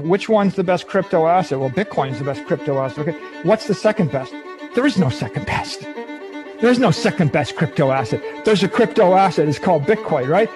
[0.00, 1.58] Which one's the best crypto asset?
[1.58, 3.08] Well, Bitcoin's the best crypto asset.
[3.08, 3.18] Okay.
[3.42, 4.32] What's the second best?
[4.74, 5.80] There is no second best.
[6.60, 8.22] There is no second best crypto asset.
[8.44, 9.48] There's a crypto asset.
[9.48, 10.48] It's called Bitcoin, right?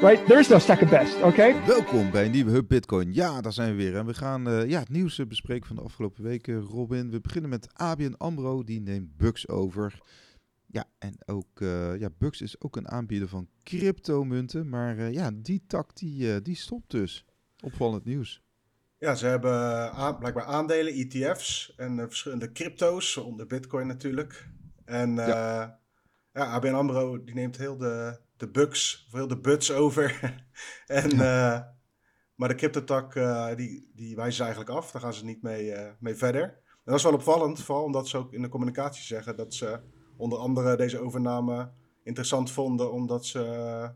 [0.00, 0.26] Right?
[0.26, 1.66] There is no second best, okay?
[1.66, 3.14] Welkom bij een nieuwe Hub Bitcoin.
[3.14, 3.96] Ja, daar zijn we weer.
[3.96, 6.60] En we gaan uh, ja, het nieuws bespreken van de afgelopen weken.
[6.60, 8.64] Robin, we beginnen met ABN AMRO.
[8.64, 10.00] Die neemt Bucks over.
[10.66, 14.68] Ja, en ook uh, ja, Bucks is ook een aanbieder van cryptomunten.
[14.68, 17.24] Maar uh, ja, die tak die, die stopt dus.
[17.60, 18.42] Opvallend nieuws.
[18.98, 24.48] Ja, ze hebben aan, blijkbaar aandelen, ETF's en uh, verschillende crypto's, onder Bitcoin natuurlijk.
[24.84, 25.80] En uh, ja.
[26.32, 26.44] ja.
[26.44, 30.20] ABN AMRO die neemt heel de, de bugs, of heel de buts over.
[30.86, 31.60] en, uh,
[32.34, 33.12] maar de cryptotak
[33.56, 36.42] die, die wijzen ze eigenlijk af, daar gaan ze niet mee, mee verder.
[36.42, 39.80] En dat is wel opvallend, vooral omdat ze ook in de communicatie zeggen dat ze
[40.16, 41.70] onder andere deze overname
[42.02, 43.94] interessant vonden, omdat ze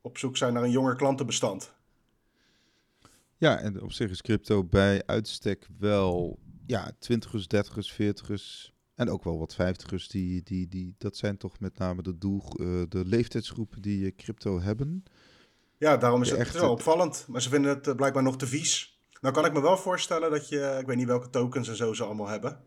[0.00, 1.74] op zoek zijn naar een jonger klantenbestand.
[3.44, 9.24] Ja, en op zich is crypto bij uitstek wel ja, 20ers, 30ers, 40ers en ook
[9.24, 10.06] wel wat 50ers.
[10.06, 14.10] Die, die, die, dat zijn toch met name de, doel, uh, de leeftijdsgroepen die uh,
[14.16, 15.04] crypto hebben.
[15.78, 17.24] Ja, daarom is het echt wel opvallend.
[17.28, 19.00] Maar ze vinden het uh, blijkbaar nog te vies.
[19.20, 21.92] Nou kan ik me wel voorstellen dat je, ik weet niet welke tokens en zo
[21.92, 22.60] ze allemaal hebben.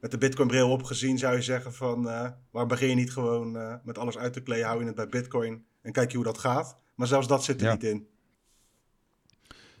[0.00, 2.02] Met de Bitcoin bril opgezien zou je zeggen van,
[2.50, 5.64] waar begin je niet gewoon met alles uit te kleden, hou je het bij Bitcoin
[5.82, 6.78] en kijk je hoe dat gaat.
[6.94, 7.72] Maar zelfs dat zit er ja.
[7.72, 8.08] niet in.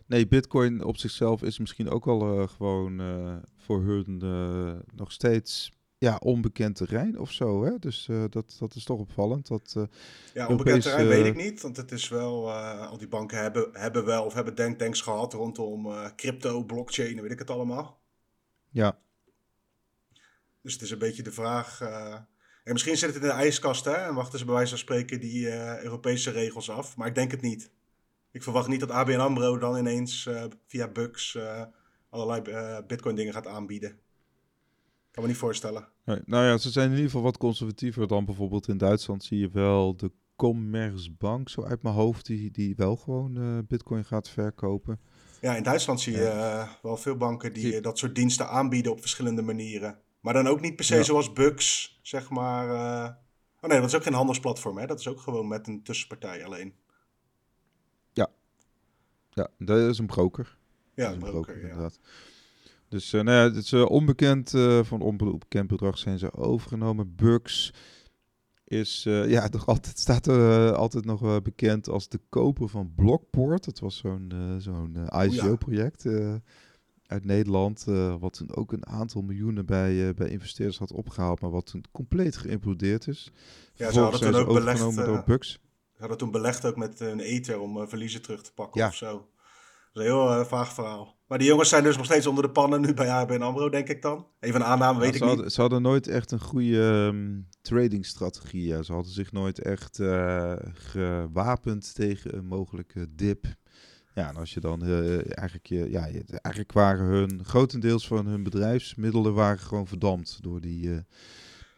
[0.06, 5.12] Nee, Bitcoin op zichzelf is misschien ook al uh, gewoon uh, voor hun uh, nog
[5.12, 7.64] steeds ja, onbekend terrein of zo.
[7.64, 7.78] Hè?
[7.78, 9.46] Dus dat, dat is toch opvallend.
[9.46, 9.76] Dat,
[10.34, 11.60] ja, onbekend terrein weet ik niet.
[11.60, 15.94] Want het is wel, al die banken hebben, hebben wel of hebben denktanks gehad rondom
[16.16, 18.00] crypto, blockchain, weet ik het allemaal.
[18.70, 18.98] Ja.
[20.62, 21.80] Dus het is een beetje de vraag.
[21.80, 25.20] en misschien zit het in de ijskast hè, en wachten ze bij wijze van spreken
[25.20, 25.48] die
[25.82, 26.96] Europese regels af.
[26.96, 27.70] Maar ik denk het niet.
[28.34, 31.62] Ik verwacht niet dat ABN AMRO dan ineens uh, via bugs uh,
[32.10, 33.98] allerlei uh, bitcoin dingen gaat aanbieden.
[35.10, 35.88] Kan me niet voorstellen.
[36.04, 39.38] Nee, nou ja, ze zijn in ieder geval wat conservatiever dan bijvoorbeeld in Duitsland zie
[39.38, 45.00] je wel de Commerzbank, zo uit mijn hoofd, die, die wel gewoon bitcoin gaat verkopen.
[45.40, 49.00] Ja, in Duitsland zie je wel veel banken die, die dat soort diensten aanbieden op
[49.00, 49.98] verschillende manieren.
[50.20, 51.02] Maar dan ook niet per se ja.
[51.02, 52.68] zoals Bugs, zeg maar.
[53.60, 54.86] Oh nee, dat is ook geen handelsplatform, hè?
[54.86, 56.74] Dat is ook gewoon met een tussenpartij alleen.
[59.34, 60.56] Ja, dat is een broker.
[60.94, 61.98] Ja, een broker, broker inderdaad.
[62.88, 67.14] Dus uh, nou ja, het is uh, onbekend, uh, van onbekend bedrag zijn ze overgenomen.
[67.14, 67.72] Bugs
[68.64, 73.64] is, ja, toch altijd, staat er altijd nog bekend als de koper van Blockport.
[73.64, 76.06] Dat was zo'n zo'n ICO-project
[77.06, 77.84] uit Nederland,
[78.18, 82.36] wat toen ook een aantal miljoenen bij, bij investeerders had opgehaald, maar wat toen compleet
[82.36, 83.32] geïmplodeerd is.
[83.74, 85.58] Ja, ze hadden toen ook belegd, door Bugs
[85.98, 88.86] hadden toen belegd ook met een ether om uh, verliezen terug te pakken ja.
[88.88, 89.28] of zo.
[89.92, 91.14] Dat is een heel uh, vaag verhaal.
[91.26, 93.88] Maar die jongens zijn dus nog steeds onder de pannen nu bij ABN AMRO, denk
[93.88, 94.26] ik dan.
[94.40, 95.54] Even een aanname, weet ja, ik ze hadden, niet.
[95.54, 98.66] Ze hadden nooit echt een goede um, tradingstrategie.
[98.66, 98.82] Ja.
[98.82, 103.46] Ze hadden zich nooit echt uh, gewapend tegen een mogelijke dip.
[104.14, 109.34] Ja, en als je dan eigenlijk, je, ja, eigenlijk waren hun, grotendeels van hun bedrijfsmiddelen
[109.34, 111.04] waren gewoon verdampt door die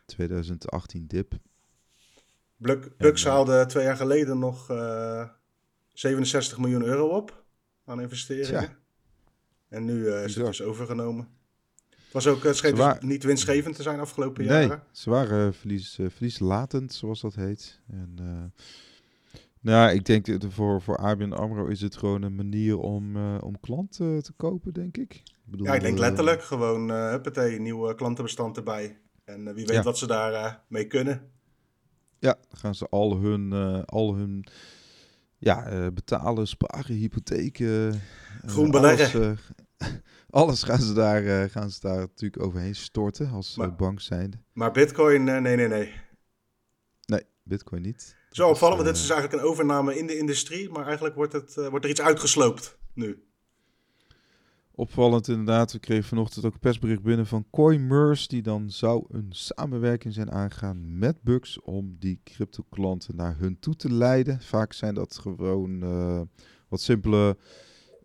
[0.07, 1.33] 2018 dip.
[2.57, 5.29] Bucks haalde twee jaar geleden nog uh,
[5.93, 7.45] 67 miljoen euro op
[7.85, 8.63] aan investeringen.
[8.63, 8.77] Ja.
[9.69, 11.29] En nu uh, is het dus overgenomen.
[11.89, 14.83] Het was ook, het scheen dus niet winstgevend te zijn afgelopen nee, jaren.
[14.93, 17.81] ze waren verlies, verlieslatend, zoals dat heet.
[17.91, 18.19] En,
[19.67, 23.39] nou, ik denk dat voor, voor ABN AMRO is het gewoon een manier om, uh,
[23.41, 25.15] om klanten te kopen, denk ik.
[25.15, 28.99] ik bedoel, ja, ik denk letterlijk gewoon, uh, huppatee, nieuwe klantenbestand erbij.
[29.25, 29.83] En wie weet ja.
[29.83, 31.31] wat ze daar mee kunnen.
[32.19, 34.47] Ja, dan gaan ze al hun, uh, al hun
[35.39, 37.67] ja, uh, betalen, sparen, hypotheken.
[37.67, 39.21] Uh, Groen beleggen.
[39.21, 39.41] Alles,
[40.31, 44.37] alles, gaan, ze daar, gaan ze daar natuurlijk overheen storten als maar, bank zijnde.
[44.53, 45.93] Maar bitcoin, nee, nee, nee.
[47.05, 48.17] Nee, bitcoin niet.
[48.31, 51.55] Zo opvallend, want dit is eigenlijk een overname in de industrie, maar eigenlijk wordt, het,
[51.55, 53.26] wordt er iets uitgesloopt nu.
[54.79, 59.27] Opvallend inderdaad, we kregen vanochtend ook een persbericht binnen van CoinMers, die dan zou een
[59.31, 64.41] samenwerking zijn aangaan met Bucks om die crypto-klanten naar hun toe te leiden.
[64.41, 66.21] Vaak zijn dat gewoon uh,
[66.69, 67.37] wat simpele,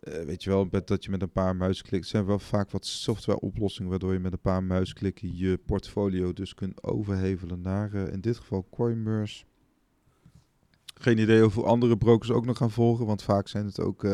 [0.00, 3.90] uh, weet je wel, dat je met een paar muisklikken, zijn wel vaak wat software-oplossingen
[3.90, 8.36] waardoor je met een paar muisklikken je portfolio dus kunt overhevelen naar uh, in dit
[8.36, 9.44] geval CoinMers.
[10.94, 14.04] Geen idee of andere brokers ook nog gaan volgen, want vaak zijn het ook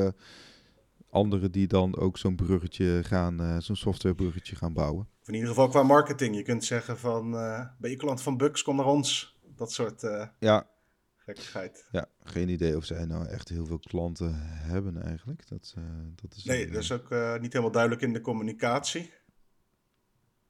[1.11, 5.09] anderen die dan ook zo'n bruggetje gaan, uh, zo'n softwarebruggetje gaan bouwen.
[5.21, 6.37] Of in ieder geval qua marketing.
[6.37, 9.39] Je kunt zeggen van, uh, ben je klant van Bucks, kom naar ons.
[9.57, 10.71] Dat soort uh, ja.
[11.17, 11.89] Gekkigheid.
[11.91, 15.49] Ja, geen idee of zij nou echt heel veel klanten hebben eigenlijk.
[15.49, 15.75] Dat,
[16.15, 17.11] dat is nee, een, dat is ook
[17.41, 19.13] niet helemaal duidelijk in de communicatie.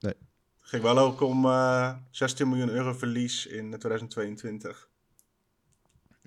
[0.00, 0.14] Nee.
[0.60, 4.88] Het ging wel ook om uh, 16 miljoen euro verlies in 2022.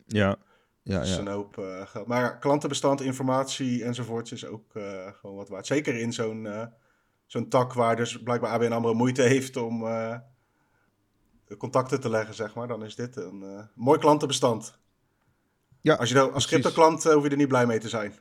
[0.07, 0.37] Ja,
[0.83, 1.19] ja, is ja.
[1.19, 2.07] een hoop geld.
[2.07, 4.71] Maar klantenbestand, informatie enzovoort is ook
[5.19, 5.67] gewoon wat waard.
[5.67, 6.47] Zeker in zo'n
[7.25, 9.85] zo'n tak waar dus blijkbaar ABN AMRO moeite heeft om
[11.57, 14.79] contacten te leggen, zeg maar, dan is dit een mooi klantenbestand.
[15.81, 18.13] Ja, als je er, als crypto-klant hoef je er niet blij mee te zijn.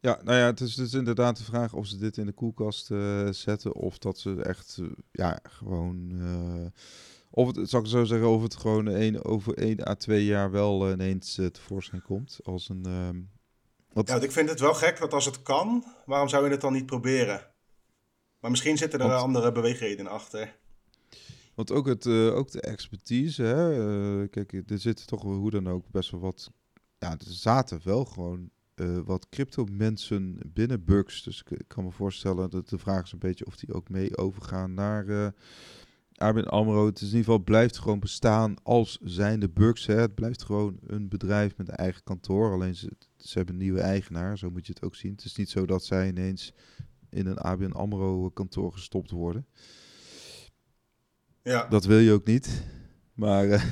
[0.00, 2.86] Ja, nou ja, het is dus inderdaad de vraag of ze dit in de koelkast
[3.30, 4.80] zetten of dat ze echt,
[5.10, 6.12] ja, gewoon,
[7.34, 10.50] of het, zal ik zo zeggen, of het gewoon een, over 1 à 2 jaar
[10.50, 12.84] wel ineens tevoorschijn komt als een...
[12.84, 13.20] ehm,
[13.92, 14.08] wat...
[14.08, 16.72] Ja, ik vind het wel gek dat als het kan, waarom zou je het dan
[16.72, 17.46] niet proberen?
[18.40, 19.22] Maar misschien zitten er Want...
[19.22, 20.56] andere beweegredenen achter.
[21.54, 23.78] Want ook, het, uh, ook de expertise, hè?
[24.20, 26.50] Uh, kijk, er zitten toch hoe dan ook best wel wat.
[26.98, 31.22] Ja, er zaten wel gewoon uh, wat crypto-mensen binnen Bugs.
[31.22, 33.88] Dus ik, ik, kan me voorstellen dat de vraag is een beetje of die ook
[33.88, 35.32] mee overgaan naar
[36.14, 36.86] ABN AMRO.
[36.86, 39.86] Het is in ieder geval blijft gewoon bestaan als zijnde Bugs.
[39.86, 39.94] Hè?
[39.94, 42.52] Het blijft gewoon een bedrijf met een eigen kantoor.
[42.52, 45.12] Alleen ze, ze hebben een nieuwe eigenaar, zo moet je het ook zien.
[45.12, 46.52] Het is niet zo dat zij ineens
[47.10, 49.46] in een ABN AMRO kantoor gestopt worden.
[51.42, 51.66] Ja.
[51.66, 52.62] Dat wil je ook niet.
[53.14, 53.62] Maar uh, uh,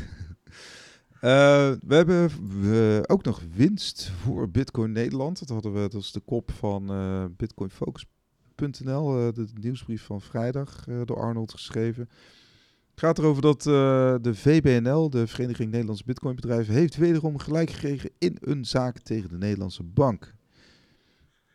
[1.89, 2.31] we hebben
[2.63, 5.39] uh, ook nog winst voor Bitcoin Nederland.
[5.39, 7.25] Dat hadden we, dat is de kop van uh,
[8.63, 12.09] bitcoinfocus.nl, de nieuwsbrief van vrijdag door Arnold geschreven.
[12.91, 13.63] Het gaat erover dat
[14.23, 19.37] de VBNL, de Vereniging Nederlandse Bitcoinbedrijven, heeft wederom gelijk gekregen in een zaak tegen de
[19.37, 20.35] Nederlandse bank.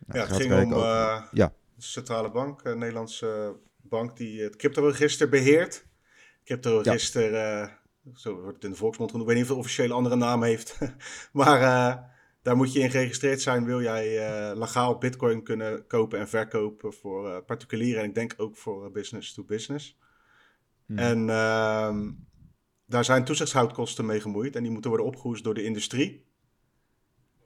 [0.06, 0.80] Nou, ja, het ging om
[1.32, 1.54] ja.
[1.76, 5.86] de centrale bank, een Nederlandse bank die het cryptoregister beheert.
[6.44, 7.62] Cryptoregister, ja.
[7.64, 7.70] uh,
[8.16, 9.30] zo wordt het in de volksmond genoemd.
[9.30, 10.78] Ik weet niet of het officiële andere naam heeft.
[11.32, 12.04] maar uh,
[12.42, 13.66] daar moet je in geregistreerd zijn.
[13.66, 14.08] Wil jij
[14.52, 18.02] uh, legaal bitcoin kunnen kopen en verkopen voor particulieren.
[18.02, 19.98] En ik denk ook voor business to business.
[20.86, 20.98] Hmm.
[20.98, 22.12] En ehm,
[22.86, 24.56] daar zijn toezichtshoudkosten mee gemoeid.
[24.56, 26.26] En die moeten worden opgehoest door de industrie.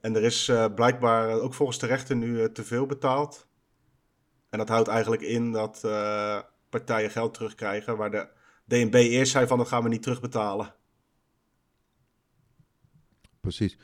[0.01, 3.47] En er is blijkbaar ook volgens de rechter nu te veel betaald.
[4.49, 5.81] En dat houdt eigenlijk in dat
[6.69, 8.27] partijen geld terugkrijgen waar de
[8.65, 10.73] DNB eerst zei van dat gaan we niet terugbetalen.
[13.39, 13.77] Precies.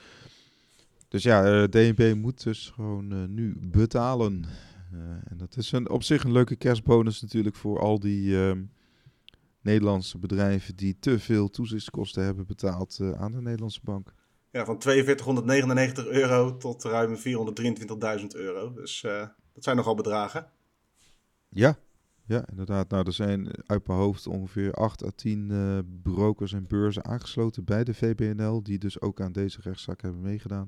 [1.07, 4.45] Dus ja, uh, DNB moet dus gewoon uh, nu betalen.
[4.93, 8.63] Uh, en dat is een, op zich een leuke kerstbonus natuurlijk voor al die ehm,
[9.61, 14.13] Nederlandse bedrijven die te veel toezichtskosten hebben betaald aan de Nederlandse bank.
[14.51, 18.73] Ja, van 4299 euro tot ruim 423.000 euro.
[18.73, 19.01] Dus
[19.53, 20.49] dat zijn nogal bedragen.
[21.49, 21.77] Ja,
[22.27, 22.89] ja, inderdaad.
[22.89, 27.63] Nou, er zijn uit mijn hoofd ongeveer 8 à 10 uh, brokers en beurzen aangesloten
[27.63, 30.67] bij de VBNL, die dus ook aan deze rechtszaak hebben meegedaan.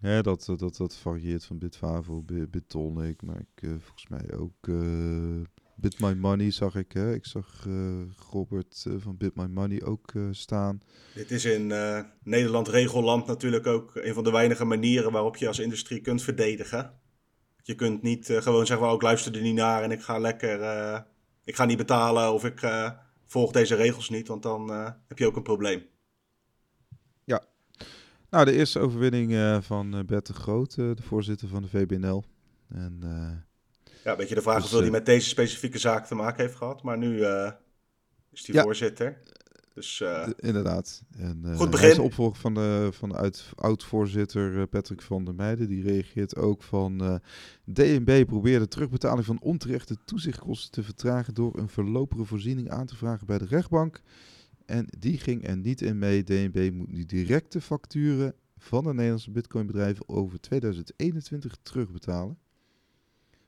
[0.00, 6.14] Ja, dat, dat, dat varieert van Bitfavo, Bittonic, maar ik, uh, volgens mij ook uh,
[6.16, 6.92] Money zag ik.
[6.92, 7.14] Hè?
[7.14, 7.66] Ik zag
[8.30, 10.82] Robert van Bitmy Money ook staan.
[11.14, 11.66] Dit is in
[12.22, 17.00] Nederland regelland natuurlijk ook een van de weinige manieren waarop je als industrie kunt verdedigen.
[17.62, 20.18] Je kunt niet uh, gewoon zeggen, well, ik luister er niet naar en ik ga
[20.18, 21.00] lekker, uh,
[21.44, 22.90] ik ga niet betalen of ik uh,
[23.26, 24.70] volg deze regels niet, want dan
[25.08, 25.86] heb je ook een probleem.
[27.24, 27.42] Ja,
[28.30, 32.24] nou de eerste overwinning van Bert de Groot, de voorzitter van de VBNL.
[32.68, 32.98] En,
[34.04, 36.56] ja, een beetje de vraag dus, of hij met deze specifieke zaak te maken heeft
[36.56, 37.24] gehad, maar nu
[38.32, 38.62] is hij ja.
[38.62, 39.22] voorzitter.
[39.80, 41.02] Dus, uh, de, inderdaad.
[41.18, 41.86] En, uh, goed begin.
[41.86, 45.68] Hij is opvolger van de, van de oud-voorzitter uh, Patrick van der Meijden.
[45.68, 47.20] Die reageert ook van...
[47.64, 51.34] DNB probeerde terugbetaling van onterechte toezichtkosten te vertragen...
[51.34, 54.00] door een verlopere voorziening aan te vragen bij de rechtbank.
[54.66, 56.24] En die ging er niet in mee.
[56.24, 60.08] DNB moet nu directe facturen van de Nederlandse bitcoinbedrijven...
[60.08, 62.38] over 2021 terugbetalen.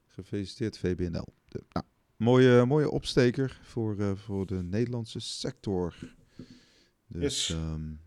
[0.06, 1.34] Gefeliciteerd VBNL.
[1.48, 1.84] De, nou,
[2.22, 5.94] Mooie, mooie opsteker voor, uh, voor de Nederlandse sector.
[7.12, 7.56] Dus yes.
[7.56, 8.00] um,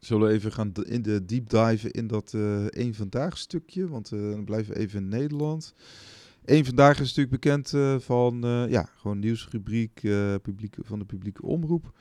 [0.00, 4.10] zullen we even gaan in de deep dive in dat uh, één vandaag stukje, want
[4.10, 5.74] uh, dan blijven we even in Nederland.
[6.44, 7.70] Eén vandaag is natuurlijk bekend
[8.04, 9.94] van ja, gewoon nieuwsrubriek
[10.42, 11.92] publieke, van de publieke omroep.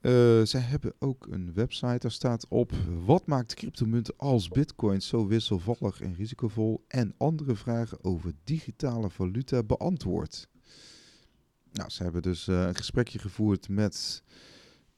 [0.00, 2.72] Uh, zij hebben ook een website, daar staat op
[3.04, 9.62] wat maakt cryptomunten als bitcoin zo wisselvallig en risicovol en andere vragen over digitale valuta
[9.62, 10.48] beantwoord.
[11.72, 14.22] Nou, ze hebben dus uh, een gesprekje gevoerd met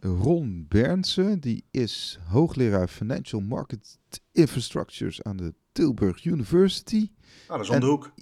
[0.04, 3.98] Ron Bernsen, die is hoogleraar Financial Market
[4.32, 7.10] Infrastructures aan de Tilburg University.
[7.46, 8.12] Ah, dat is om de hoek.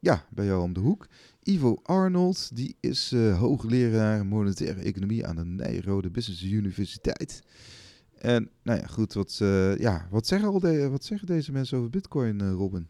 [0.00, 1.06] ja, bij jou om de hoek.
[1.42, 7.42] Ivo Arnold, die is uh, hoogleraar monetaire economie aan de Nijrode Business Universiteit.
[8.18, 11.78] En nou ja, goed, wat, uh, ja, wat, zeggen, al de, wat zeggen deze mensen
[11.78, 12.88] over Bitcoin, uh, Robin?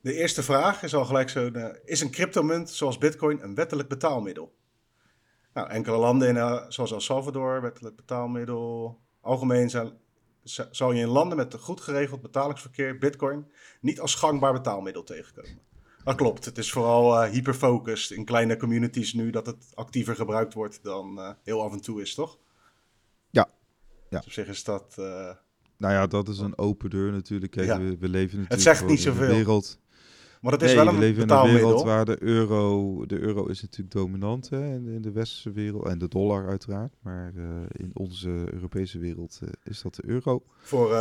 [0.00, 1.50] De eerste vraag is al gelijk zo:
[1.84, 4.54] is een cryptomunt zoals Bitcoin een wettelijk betaalmiddel?
[5.56, 8.98] Nou, enkele landen, in, zoals El Salvador, wettelijk betaalmiddel.
[9.20, 9.92] Algemeen zijn,
[10.70, 15.58] zal je in landen met een goed geregeld betalingsverkeer Bitcoin niet als gangbaar betaalmiddel tegenkomen.
[16.04, 16.44] Dat klopt.
[16.44, 21.18] Het is vooral uh, hyperfocust in kleine communities nu dat het actiever gebruikt wordt dan
[21.18, 22.38] uh, heel af en toe is, toch?
[23.30, 23.48] Ja.
[24.10, 24.18] ja.
[24.18, 24.94] Dus op zich is dat.
[25.78, 27.52] Nou ja, dat is een open deur natuurlijk.
[27.52, 27.78] Kijk, ja.
[27.78, 29.22] we, we, leven natuurlijk het zegt niet zoveel.
[29.22, 29.78] in een wereld.
[30.40, 31.58] Maar het is wel een we leven betaalmiddel.
[31.58, 35.52] in een wereld waar de euro, de euro is natuurlijk dominant hè, in, de westerse
[35.52, 35.86] wereld.
[35.86, 36.94] En de dollar uiteraard.
[37.02, 37.32] Maar
[37.70, 40.42] in onze Europese wereld is dat de euro.
[40.58, 40.96] Voor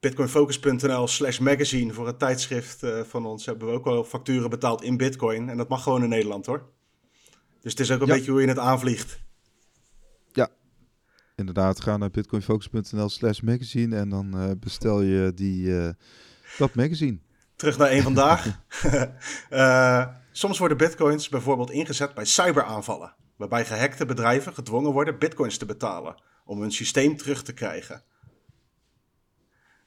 [0.00, 4.82] bitcoinfocus.nl slash magazine voor het tijdschrift uh, van ons hebben we ook wel facturen betaald
[4.82, 5.48] in bitcoin.
[5.48, 6.62] En dat mag gewoon in Nederland hoor.
[7.60, 8.14] Dus het is ook een Ja.
[8.14, 9.24] beetje hoe je het aanvliegt.
[11.36, 15.88] Inderdaad, ga naar bitcoinfocus.nl slash magazine en dan eh, bestel je die, eh,
[16.58, 17.18] dat magazine.
[17.56, 18.46] Terug naar één vandaag.
[19.50, 23.14] Eh, soms worden bitcoins bijvoorbeeld ingezet bij cyberaanvallen.
[23.36, 26.22] Waarbij gehackte bedrijven gedwongen worden bitcoins te betalen.
[26.44, 28.02] Om hun systeem terug te krijgen.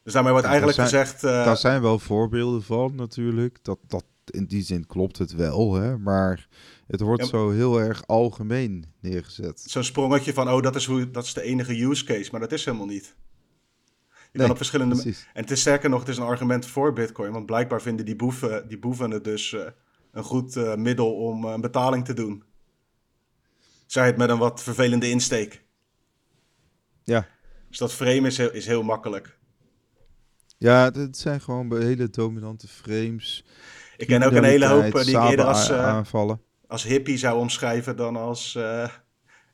[0.03, 1.23] Dus daarmee wordt Ja, eigenlijk zijn- gezegd...
[1.23, 3.59] eh, Daar zijn wel voorbeelden van natuurlijk.
[3.61, 5.97] Dat, dat, in die zin klopt het wel, hè?
[5.97, 6.47] maar
[6.87, 7.27] het wordt Ja.
[7.29, 9.61] zo heel erg algemeen neergezet.
[9.67, 12.27] zo'n sprongetje van, oh, dat is, hoe, dat is de enige use case.
[12.31, 13.15] Maar dat is helemaal niet.
[14.31, 14.95] Nee, kan op verschillende...
[14.95, 15.27] Precies.
[15.33, 17.31] En het is sterker nog, het is een argument voor Bitcoin.
[17.31, 19.65] Want blijkbaar vinden die boeven, die boeven het dus eh,
[20.11, 22.43] een goed eh, middel om eh, een betaling te doen.
[23.85, 25.63] Zij het met een wat vervelende insteek.
[27.03, 27.27] Ja.
[27.69, 29.37] Dus dat frame is heel, is heel makkelijk.
[30.57, 33.45] Ja, het zijn gewoon hele dominante frames.
[33.97, 36.41] Ik ken ook een hele hoop die ik eerder als, aanvallen.
[36.67, 38.57] als hippie zou omschrijven dan als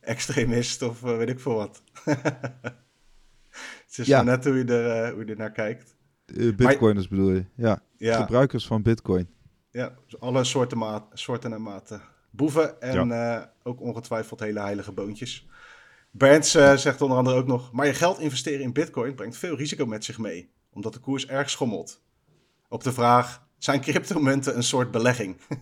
[0.02, 1.82] extremist of weet ik veel wat.
[3.96, 4.24] het is Ja.
[4.24, 5.96] maar net hoe je, er, eh, hoe je er naar kijkt.
[6.26, 7.46] Eh, Bitcoiners bedoel je?
[7.56, 7.82] Ja.
[7.98, 8.22] Ja.
[8.22, 9.30] Gebruikers van Bitcoin.
[9.72, 12.02] Ja, dus alle soorten, maat, soorten en maten.
[12.32, 15.48] Boeven en eh, ook ongetwijfeld hele heilige boontjes.
[16.12, 17.72] Berns eh, zegt onder andere ook nog...
[17.72, 20.52] Maar je geld investeren in bitcoin brengt veel risico met zich mee.
[20.74, 22.02] Omdat de koers erg schommelt.
[22.70, 23.44] Op de vraag...
[23.58, 25.38] Zijn cryptomunten een soort belegging?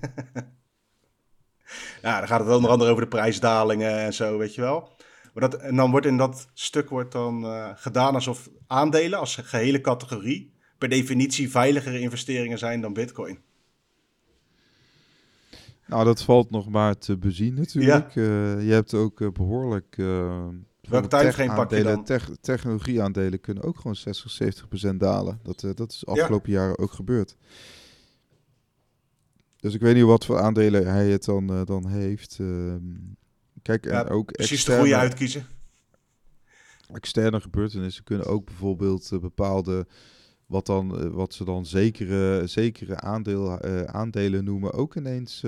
[2.02, 4.96] ja, dan gaat het onder andere over de prijsdalingen en zo, weet je wel.
[5.34, 9.36] Maar dat, en dan wordt in dat stuk wordt dan eh, gedaan alsof aandelen als
[9.36, 10.54] gehele categorie...
[10.78, 13.40] per definitie veiligere investeringen zijn dan bitcoin.
[15.88, 18.16] Nou, dat valt nog maar te bezien natuurlijk.
[18.16, 19.98] Eh, je hebt ook eh, behoorlijk...
[19.98, 20.48] eh
[20.82, 22.04] bijvoorbeeld timeframe pak je dan?
[22.04, 25.40] tech- technologieaandelen kunnen ook gewoon 60, 70 procent dalen.
[25.44, 27.38] Dat, dat is de afgelopen jaren ook gebeurd.
[29.58, 32.38] Dus ik weet niet wat voor aandelen hij het dan, dan heeft.
[32.40, 32.80] Ehm,
[33.64, 35.46] kijk, en ook Precies de externe, goede uitkiezen.
[36.94, 39.88] externe gebeurtenissen kunnen ook bijvoorbeeld eh, bepaalde...
[40.46, 45.44] Wat, dan, eh, wat ze dan zekere, zekere aandeel, eh, aandelen noemen, ook ineens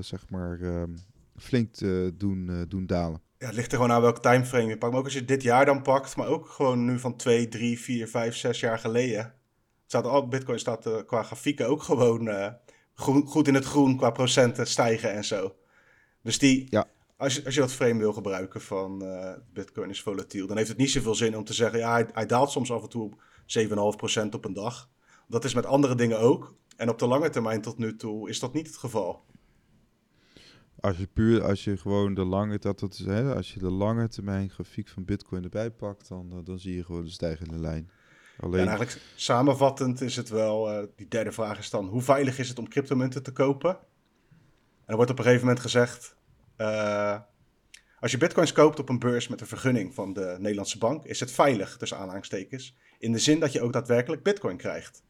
[0.00, 0.90] zeg maar ehm,
[1.36, 1.74] flink
[2.14, 3.20] doen, doen dalen.
[3.38, 4.90] Ja, het ligt er gewoon aan welk timeframe je pakt.
[4.90, 7.78] Maar ook als je dit jaar dan pakt, maar ook gewoon nu van 2, 3,
[7.80, 9.18] 4, 5, 6 jaar geleden.
[9.18, 9.32] Het
[9.86, 12.54] staat al, Bitcoin staat qua grafieken ook gewoon
[12.94, 15.54] groen- goed in het groen qua procenten stijgen en zo.
[16.22, 16.86] Dus die, Ja.
[17.16, 20.68] Als, je, als je dat frame wil gebruiken van eh, Bitcoin is volatiel, dan heeft
[20.68, 23.02] het niet zoveel zin om te zeggen, ja, hij, hij daalt soms af en toe
[23.02, 23.22] op
[24.22, 24.90] 7,5% op een dag.
[25.28, 26.54] Dat is met andere dingen ook.
[26.76, 29.24] En op de lange termijn tot nu toe is dat niet het geval.
[30.80, 33.70] Als je puur, als je gewoon de lange, dat, dat is, hè, als je de
[33.70, 37.58] lange termijn grafiek van Bitcoin erbij pakt, dan, eh, dan zie je gewoon de stijgende
[37.58, 37.90] lijn.
[38.38, 42.38] Alleen, en eigenlijk samenvattend is het wel, eh, die derde vraag is dan, hoe veilig
[42.38, 43.70] is het om cryptomunten te kopen?
[43.70, 46.16] En er wordt op een gegeven moment gezegd,
[46.56, 47.20] eh,
[48.00, 51.20] als je bitcoins koopt op een beurs met een vergunning van de Nederlandse bank, is
[51.20, 55.02] het veilig, tussen aanhalingstekens, in de zin dat je ook daadwerkelijk bitcoin krijgt.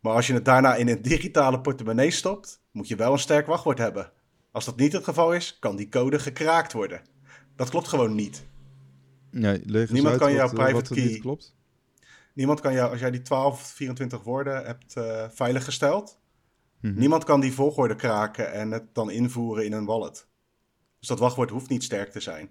[0.00, 3.46] Maar als je het daarna in een digitale portemonnee stopt, moet je wel een sterk
[3.46, 4.12] wachtwoord hebben.
[4.52, 7.00] Als dat niet het geval is, kan die code gekraakt worden.
[7.56, 8.46] Dat klopt gewoon niet.
[9.30, 11.56] nee, niemand kan jouw eh, private wat key- klopt.
[12.34, 16.20] Niemand kan jou, als jij die 12, 24 woorden hebt eh veiliggesteld,
[16.80, 16.98] Mhm.
[16.98, 20.26] Niemand kan die volgorde kraken en het dan invoeren in een wallet.
[21.02, 22.50] Dus dat wachtwoord hoeft niet sterk te zijn.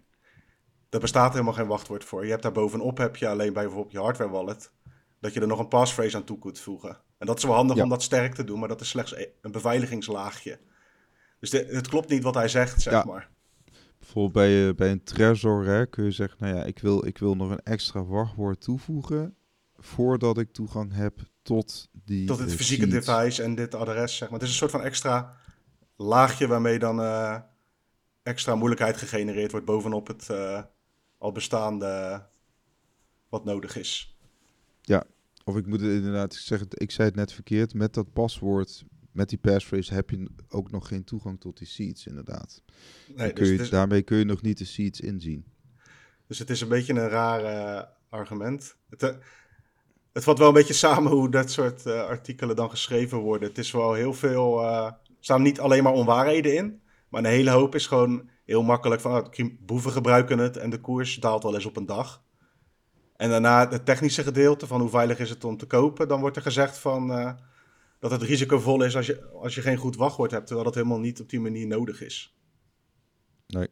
[0.90, 2.24] Daar bestaat helemaal geen wachtwoord voor.
[2.26, 4.72] Je hebt daar bovenop heb je alleen bij bijvoorbeeld je hardware wallet
[5.20, 6.98] dat je er nog een passphrase aan toe kunt voegen.
[7.18, 7.84] En dat is wel handig Ja.
[7.84, 10.60] om dat sterk te doen, maar dat is slechts e- een beveiligingslaagje.
[11.40, 13.04] Dus de- het klopt niet wat hij zegt, zeg Ja.
[13.04, 13.30] maar.
[14.00, 17.18] Bijvoorbeeld bij, eh, bij een Trezor hè, kun je zeggen, nou ja, ik wil, ik
[17.18, 19.36] wil nog een extra wachtwoord toevoegen
[19.78, 24.30] voordat ik toegang heb tot die Tot het eh, fysieke device en dit adres, zeg
[24.30, 24.40] maar.
[24.40, 25.36] Het is een soort van extra
[25.96, 27.00] laagje waarmee dan
[28.24, 30.30] extra moeilijkheid gegenereerd wordt bovenop het
[31.18, 32.24] al bestaande
[33.30, 34.16] wat nodig is.
[34.82, 35.04] Ja,
[35.44, 39.30] of ik moet het inderdaad zeggen, ik zei het net verkeerd, met dat paswoord, met
[39.30, 42.62] die passphrase heb je ook nog geen toegang tot die seats inderdaad.
[43.16, 45.46] Nee, kun dus je, Daarmee kun je nog niet de seats inzien.
[46.28, 48.76] Dus het is een beetje een raar uh, argument.
[48.90, 49.10] Het, uh,
[50.14, 53.48] het valt wel een beetje samen hoe dat soort artikelen dan geschreven worden.
[53.48, 56.81] Het is wel heel veel, er staan niet alleen maar onwaarheden in,
[57.12, 60.82] maar een hele hoop is gewoon heel makkelijk van, oh, boeven gebruiken het en de
[60.82, 62.24] koers daalt wel eens op een dag.
[63.16, 66.08] En daarna het technische gedeelte van hoe veilig is het om te kopen.
[66.08, 67.34] Dan wordt er gezegd van, uh,
[68.00, 70.46] dat het risicovol is als je, als je geen goed wachtwoord hebt.
[70.46, 72.38] Terwijl dat helemaal niet op die manier nodig is.
[73.48, 73.68] Nee.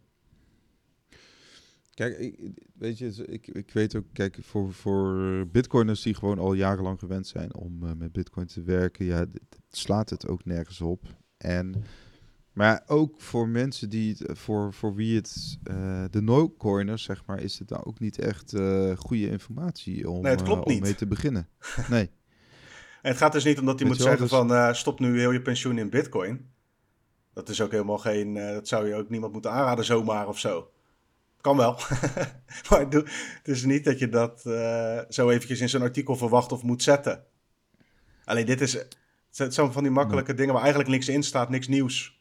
[1.94, 6.54] Kijk, ik, weet je, ik, ik weet ook, kijk, voor, voor bitcoiners die gewoon al
[6.54, 9.26] jarenlang gewend zijn om uh, met bitcoin te werken, ja,
[9.70, 11.04] slaat het ook nergens op.
[11.38, 11.84] En
[12.54, 17.60] maar ook voor mensen die, voor, voor wie het, uh, de no-coiners, zeg maar, is
[17.60, 20.96] het nou ook niet echt uh, goede informatie om, nee, het klopt uh, om mee
[20.96, 21.48] te beginnen.
[21.90, 22.10] Nee.
[23.02, 24.30] en het gaat dus niet omdat hij moet zeggen dus...
[24.30, 26.50] van stop nu heel je pensioen in bitcoin.
[27.34, 30.72] Dat is ook helemaal geen, dat zou je ook niemand moeten aanraden zomaar of zo.
[31.42, 31.72] Kan wel.
[32.70, 33.08] maar het
[33.44, 34.42] is niet dat je dat
[35.10, 37.24] zo eventjes in zo'n artikel verwacht of moet zetten.
[38.26, 38.74] Alleen dit is,
[39.34, 42.19] het zijn van die makkelijke dingen waar eigenlijk niks in staat, niks nieuws.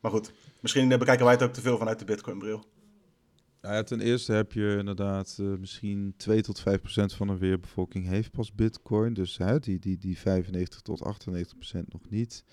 [0.00, 2.64] Maar goed, misschien eh, bekijken wij het ook te veel vanuit de Bitcoin-bril.
[3.60, 7.36] Nou ja, ten eerste heb je inderdaad uh, misschien 2 tot 5 procent van de
[7.36, 9.14] wereldbevolking heeft pas Bitcoin.
[9.14, 12.44] Dus hè, die, die, die 95 tot 98 procent nog niet.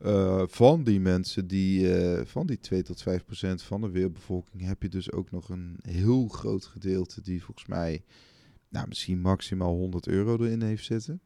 [0.00, 1.88] Uh, van die mensen, die,
[2.24, 5.78] van die 2 tot 5 procent van de wereldbevolking, heb je dus ook nog een
[5.82, 8.04] heel groot gedeelte die volgens mij
[8.68, 11.20] nou, misschien maximaal 100 euro erin heeft zitten.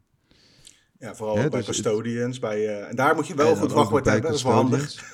[0.99, 2.39] Ja, vooral bij dus custodians.
[2.39, 5.05] Bij, uh, en daar moet je wel goed wachtwoord hebben, dat is wel handig.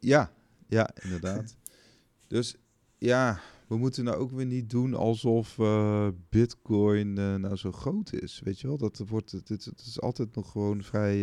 [0.00, 0.30] ja,
[0.68, 1.56] ja, inderdaad.
[2.28, 2.56] dus
[2.98, 8.12] ja, we moeten nou ook weer niet doen alsof uh, Bitcoin uh, nou zo groot
[8.12, 8.40] is.
[8.44, 11.16] Weet je wel, dat wordt, het, het is altijd nog gewoon vrij,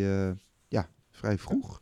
[0.68, 1.82] ja, vrij vroeg.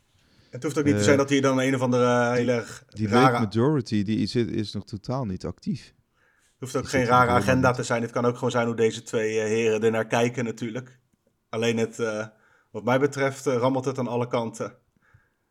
[0.50, 3.38] Het hoeft ook niet te zijn dat hier dan een of andere hele Die rare...
[3.38, 5.94] majority, die is, is nog totaal niet actief.
[6.14, 8.02] Het hoeft ook geen rare agenda te zijn.
[8.02, 11.00] Het kan ook gewoon zijn hoe deze twee heren er naar kijken natuurlijk.
[11.48, 12.26] Alleen het, uh,
[12.70, 14.78] wat mij betreft, uh, rammelt het aan alle kanten.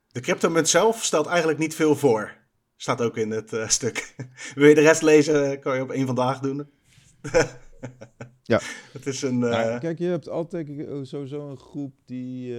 [0.07, 2.37] De cryptomunt zelf stelt eigenlijk niet veel voor.
[2.75, 4.15] Staat ook in het uh, stuk.
[4.55, 6.69] Wil je de rest lezen, kan je op één vandaag doen.
[8.43, 8.59] ja.
[8.93, 9.39] Het is een...
[9.39, 10.67] Nou, kijk, je hebt altijd
[11.01, 12.55] sowieso een groep die,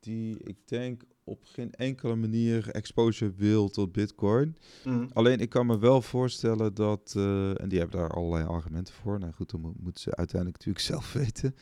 [0.00, 4.56] die ik denk op geen enkele manier exposure wil tot Bitcoin.
[4.84, 5.10] Mm.
[5.12, 7.12] Alleen ik kan me wel voorstellen dat,
[7.56, 9.18] en die hebben daar allerlei argumenten voor.
[9.18, 11.54] Nou goed, dan moeten ze uiteindelijk natuurlijk zelf weten.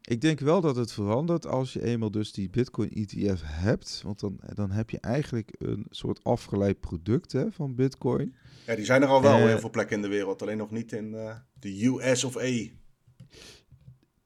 [0.00, 4.00] Ik denk wel dat het verandert als je eenmaal dus die Bitcoin ETF hebt.
[4.04, 8.34] Want dan, dan heb je eigenlijk een soort afgeleid product hè, van Bitcoin.
[8.66, 10.42] Ja, die zijn er al wel uh, heel veel plekken in de wereld.
[10.42, 12.70] Alleen nog niet in uh, de US of E.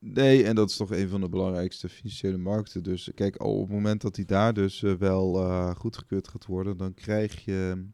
[0.07, 2.83] Nee, en dat is toch een van de belangrijkste financiële markten.
[2.83, 5.35] Dus kijk, al op het moment dat die daar dus uh, wel
[5.75, 7.87] goedgekeurd gaat worden, dan krijg je...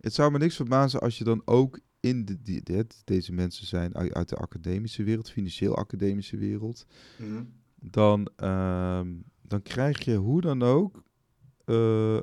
[0.00, 2.62] Het zou me niks verbazen als je dan ook in de, die,
[3.04, 6.86] deze mensen zijn uit de academische wereld, financieel-academische wereld,
[7.18, 7.42] mhm.
[7.74, 9.00] dan, uh,
[9.42, 11.02] dan krijg je hoe dan ook
[11.66, 12.20] uh,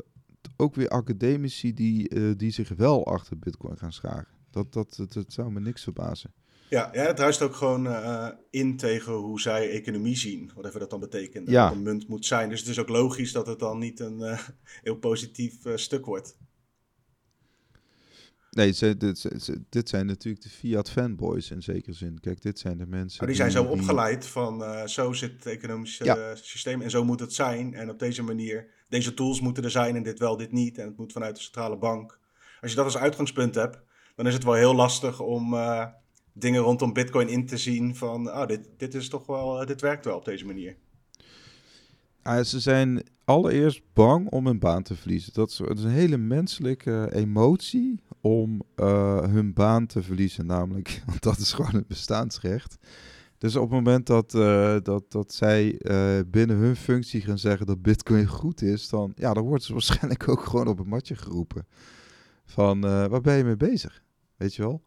[0.57, 4.27] ook weer academici die, uh, die zich wel achter Bitcoin gaan scharen.
[4.49, 6.33] Dat, dat, dat, dat zou me niks verbazen.
[6.69, 10.51] Ja, ja het ruist ook gewoon uh, in tegen hoe zij economie zien.
[10.55, 11.49] Wat even dat dan betekent.
[11.49, 11.67] Ja.
[11.67, 12.49] Dat een munt moet zijn.
[12.49, 14.39] Dus het is ook logisch dat het dan niet een uh,
[14.83, 16.37] heel positief uh, stuk wordt.
[18.49, 19.29] Nee, ze, dit,
[19.69, 22.19] dit, zijn natuurlijk de Fiat fanboys in zekere zin.
[22.19, 23.17] Kijk, dit zijn de mensen.
[23.17, 26.35] Maar die zijn zo opgeleid van zo zit het economische ja.
[26.35, 27.73] systeem en zo moet het zijn.
[27.73, 30.77] En op deze manier, deze tools moeten er zijn en dit wel, dit niet.
[30.77, 32.19] En het moet vanuit de centrale bank.
[32.61, 33.79] Als je dat als uitgangspunt hebt,
[34.15, 35.55] dan is het wel heel lastig om
[36.37, 39.81] dingen rondom Bitcoin in te zien van, ah, dit, dit is toch wel, uh, dit
[39.81, 40.75] werkt wel op deze manier.
[42.43, 45.33] Ze zijn allereerst bang om hun baan te verliezen.
[45.33, 51.01] Dat is, een hele menselijke emotie om uh, hun baan te verliezen, namelijk.
[51.05, 52.77] Want dat is gewoon het bestaansrecht.
[53.37, 55.79] Dus op het moment dat, uh, dat, dat zij
[56.27, 60.29] binnen hun functie gaan zeggen dat Bitcoin goed is, dan, ja, dan wordt ze waarschijnlijk
[60.29, 61.67] ook gewoon op een matje geroepen.
[62.45, 64.03] Van waar ben je mee bezig?
[64.37, 64.81] Weet je wel?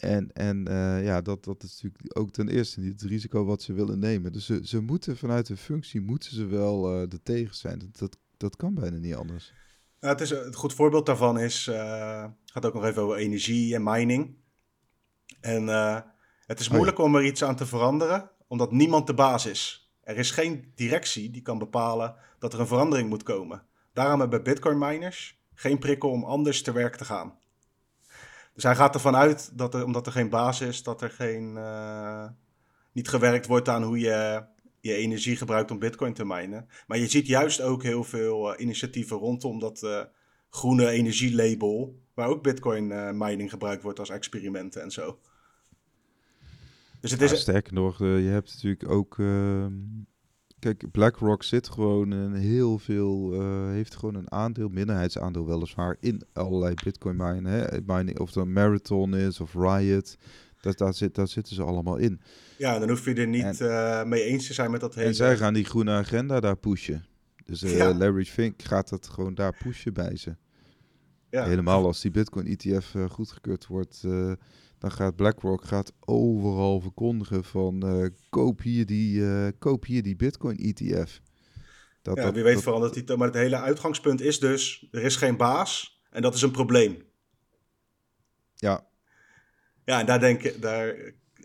[0.00, 0.64] En, en
[1.02, 4.32] ja, dat, dat is natuurlijk ook ten eerste niet het risico wat ze willen nemen.
[4.32, 7.78] Dus ze, ze moeten vanuit hun functie moeten ze wel uh, er tegen zijn.
[7.78, 9.52] Dat, dat, dat kan bijna niet anders.
[10.00, 13.74] Nou, het, is, een goed voorbeeld daarvan is, uh, gaat ook nog even over energie
[13.74, 14.36] en mining.
[15.40, 15.66] En
[16.46, 19.90] het is oh moeilijk om er iets aan te veranderen, omdat niemand de baas is.
[20.02, 23.62] Er is geen directie die kan bepalen dat er een verandering moet komen.
[23.92, 27.38] Daarom hebben Bitcoin miners geen prikkel om anders te werk te gaan.
[28.60, 31.54] Dus hij gaat ervan uit dat er, omdat er geen baas is, dat er geen,
[31.56, 32.28] uh,
[32.92, 34.44] niet gewerkt wordt aan hoe je
[34.80, 36.68] je energie gebruikt om Bitcoin te minen.
[36.86, 40.02] Maar je ziet juist ook heel veel uh, initiatieven rondom dat uh,
[40.50, 45.18] groene energielabel, waar ook Bitcoin mining gebruikt wordt als experimenten en zo.
[47.00, 47.30] Dus het is...
[47.30, 49.72] Ja, sterker nog, je hebt natuurlijk ook ehm,
[50.60, 56.22] Kijk, BlackRock zit gewoon een heel veel, uh, heeft gewoon een aandeel, minderheidsaandeel weliswaar, in
[56.32, 57.46] allerlei Bitcoin mining.
[57.46, 57.80] Hè?
[57.86, 60.16] mining of het Marathon is of Riot.
[60.60, 62.20] Dat, daar, zit, daar zitten ze allemaal in.
[62.58, 65.06] Ja, dan hoef je er niet uh, mee eens te zijn met dat hele...
[65.06, 67.04] En zij gaan die groene agenda daar pushen.
[67.44, 67.94] Dus uh, ja.
[67.94, 70.36] Larry Fink gaat dat gewoon daar pushen bij ze.
[71.30, 71.44] Ja.
[71.44, 74.04] Helemaal als die Bitcoin ETF goedgekeurd wordt
[74.80, 80.16] dan gaat BlackRock gaat overal verkondigen van uh, koop, hier die, uh, koop hier die
[80.16, 81.20] Bitcoin ETF.
[82.02, 83.16] Dat, ja, dat, wie weet dat, verandert die.
[83.16, 87.02] Maar het hele uitgangspunt is dus, er is geen baas en dat is een probleem.
[88.54, 88.86] Ja.
[89.84, 90.96] Ja, en daar denk, daar,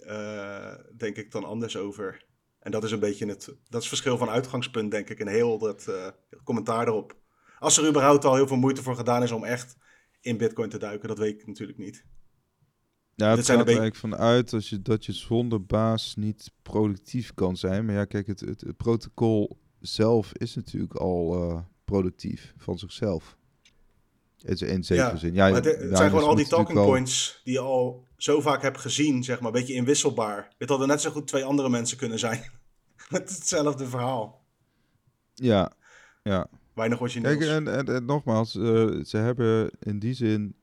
[0.08, 2.26] uh, denk ik dan anders over.
[2.60, 5.28] En dat is een beetje het, dat is het verschil van uitgangspunt, denk ik, en
[5.28, 5.92] heel dat
[6.44, 7.16] commentaar erop.
[7.60, 9.76] Als er überhaupt al heel veel moeite voor gedaan is om echt
[10.22, 12.06] in Bitcoin te duiken, dat weet ik natuurlijk niet.
[13.16, 17.58] Ja, het gaat er eigenlijk vanuit als je, dat je zonder baas niet productief kan
[17.58, 17.86] zijn.
[17.86, 23.38] Maar ja, kijk, het, het, protocol zelf is natuurlijk al uh, productief van zichzelf.
[24.44, 25.34] In zekere ja, zin.
[25.34, 28.78] Ja, het, het zijn gewoon al die talking points die je al zo vaak hebt
[28.78, 29.48] gezien, zeg maar.
[29.48, 30.54] Een beetje inwisselbaar.
[30.58, 32.44] Het hadden net zo goed twee andere mensen kunnen zijn.
[33.10, 34.44] Met hetzelfde verhaal.
[35.34, 35.72] Ja,
[36.24, 36.48] ja.
[36.74, 37.38] Weinig origineels.
[37.38, 40.56] Kijk, en, en, en nogmaals, uh, ze hebben in die zin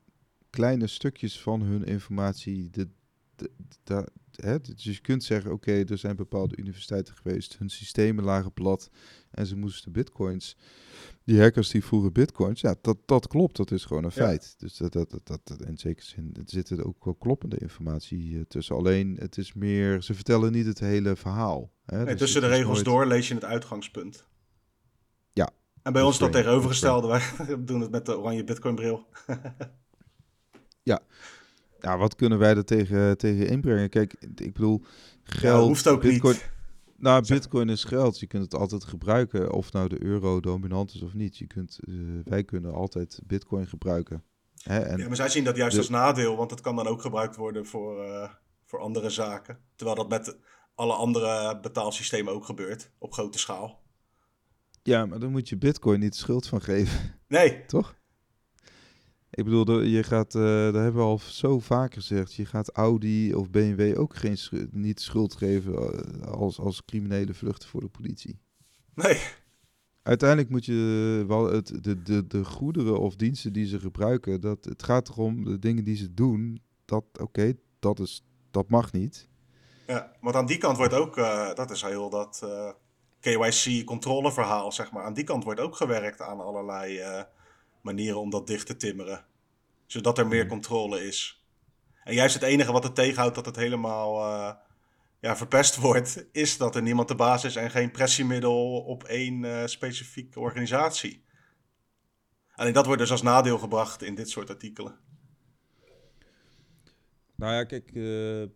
[0.53, 2.71] kleine stukjes van hun informatie.
[2.71, 2.89] De,
[3.37, 3.51] de,
[3.85, 8.53] de, hè, dus je kunt zeggen, oké, er zijn bepaalde universiteiten geweest, hun systemen lagen
[8.53, 8.91] plat
[9.31, 10.57] en ze moesten bitcoins.
[11.25, 14.55] Die hackers die voeren bitcoins, ja, dat, dat klopt, dat is gewoon een feit.
[14.59, 18.77] Dus dat, dat, dat, dat, in zekere zin zit er ook wel kloppende informatie tussen.
[18.77, 21.73] Alleen, het is meer, ze vertellen niet het hele verhaal.
[21.85, 21.97] Hè?
[21.97, 24.27] Nee, dus tussen de regels door lees je het uitgangspunt.
[25.33, 25.51] Ja.
[25.83, 27.23] En bij ons dat tegenovergestelde, wij
[27.65, 29.07] doen het met de oranje bitcoin bril.
[30.83, 31.01] Ja.
[31.81, 33.89] Ja, wat kunnen wij er tegen, tegen inbrengen?
[33.89, 34.83] Kijk, ik bedoel,
[35.23, 35.63] geld...
[35.63, 36.51] Ja, hoeft ook bitcoin, niet.
[36.97, 38.21] Nou, bitcoin is geld.
[38.21, 41.39] Je kunt het altijd gebruiken, of nou de euro dominant is of niet.
[41.39, 44.25] Je kunt, uh, wij kunnen altijd bitcoin gebruiken.
[44.63, 44.79] Hè?
[44.79, 47.37] En ja, maar zij zien dat juist als nadeel, want het kan dan ook gebruikt
[47.37, 48.29] worden voor, uh,
[48.65, 49.59] voor andere zaken.
[49.75, 50.37] Terwijl dat met
[50.75, 53.81] alle andere betaalsystemen ook gebeurt, op grote schaal.
[54.83, 57.21] Ja, maar dan moet je bitcoin niet de schuld van geven.
[57.29, 57.65] Nee.
[57.67, 57.95] Toch?
[59.35, 63.35] Ik bedoel, je gaat, uh, dat hebben we al zo vaak gezegd, je gaat Audi
[63.35, 64.39] of BMW ook geen
[64.71, 68.39] niet schuld geven eh, als, als criminele vluchten voor de politie.
[68.95, 69.21] Nee.
[70.03, 74.65] Uiteindelijk moet je wel het, de, de, de goederen of diensten die ze gebruiken, dat,
[74.65, 79.29] het gaat erom de dingen die ze doen, dat oké, dat dat, dat mag niet.
[79.87, 82.71] Ja, want aan die kant wordt ook, uh, dat is heel dat uh,
[83.21, 85.05] KYC-controleverhaal, zeg maar.
[85.05, 87.01] Aan die kant wordt ook gewerkt aan allerlei
[87.83, 89.25] manieren om dat dicht te timmeren.
[89.87, 90.49] Zodat er meer hmm.
[90.49, 91.45] controle is.
[92.05, 94.55] En juist het enige wat het tegenhoudt dat het helemaal uh,
[95.21, 99.43] ja, verpest wordt, is dat er niemand de baas is en geen pressiemiddel op één
[99.43, 101.25] uh, specifieke organisatie.
[102.55, 104.99] Alleen dat wordt dus als nadeel gebracht in dit soort artikelen.
[107.35, 108.47] Nou ja, kijk, uh,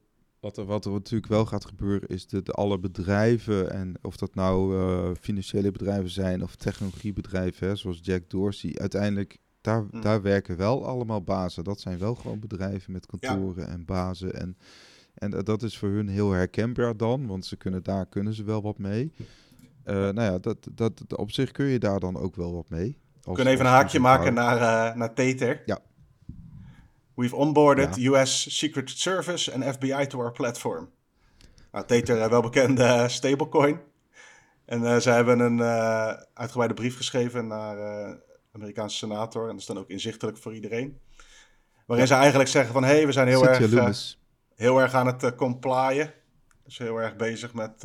[0.46, 4.35] wat, er, wat er natuurlijk wel gaat gebeuren is dat alle bedrijven, en of dat
[4.35, 10.00] nou uh, financiële bedrijven zijn of technologiebedrijven, hè, zoals Jack Dorsey, uiteindelijk daar, mm.
[10.00, 11.64] daar werken wel allemaal bazen.
[11.64, 14.35] Dat zijn wel gewoon bedrijven met kantoren en bazen.
[14.35, 14.56] En,
[15.14, 18.62] en dat is voor hun heel herkenbaar dan, want ze kunnen, daar kunnen ze wel
[18.62, 19.12] wat mee.
[19.85, 22.98] Uh, nou ja, dat, dat, op zich kun je daar dan ook wel wat mee.
[23.22, 25.62] We kunnen even een haakje maken naar, uh, naar Tether.
[25.64, 25.78] Ja.
[27.16, 30.90] We've onboarded US Secret Service en FBI to our platform.
[31.72, 33.81] Nou, Tether, uh, wel bekende stablecoin.
[34.64, 37.76] En uh, ze hebben een uh, uitgebreide brief geschreven naar
[38.52, 39.42] Amerikaanse senator.
[39.42, 41.00] En dat is dan ook inzichtelijk voor iedereen.
[41.87, 42.85] Waarin ze eigenlijk zeggen van...
[42.85, 44.16] hé, hey, we zijn heel erg,
[44.55, 46.12] heel erg aan het complyen.
[46.64, 47.83] Dus heel erg bezig met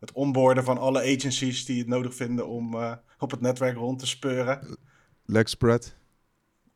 [0.00, 1.64] het onboarden van alle agencies...
[1.64, 2.74] die het nodig vinden om
[3.18, 4.78] op het netwerk rond te speuren.
[5.24, 5.94] Leg spread.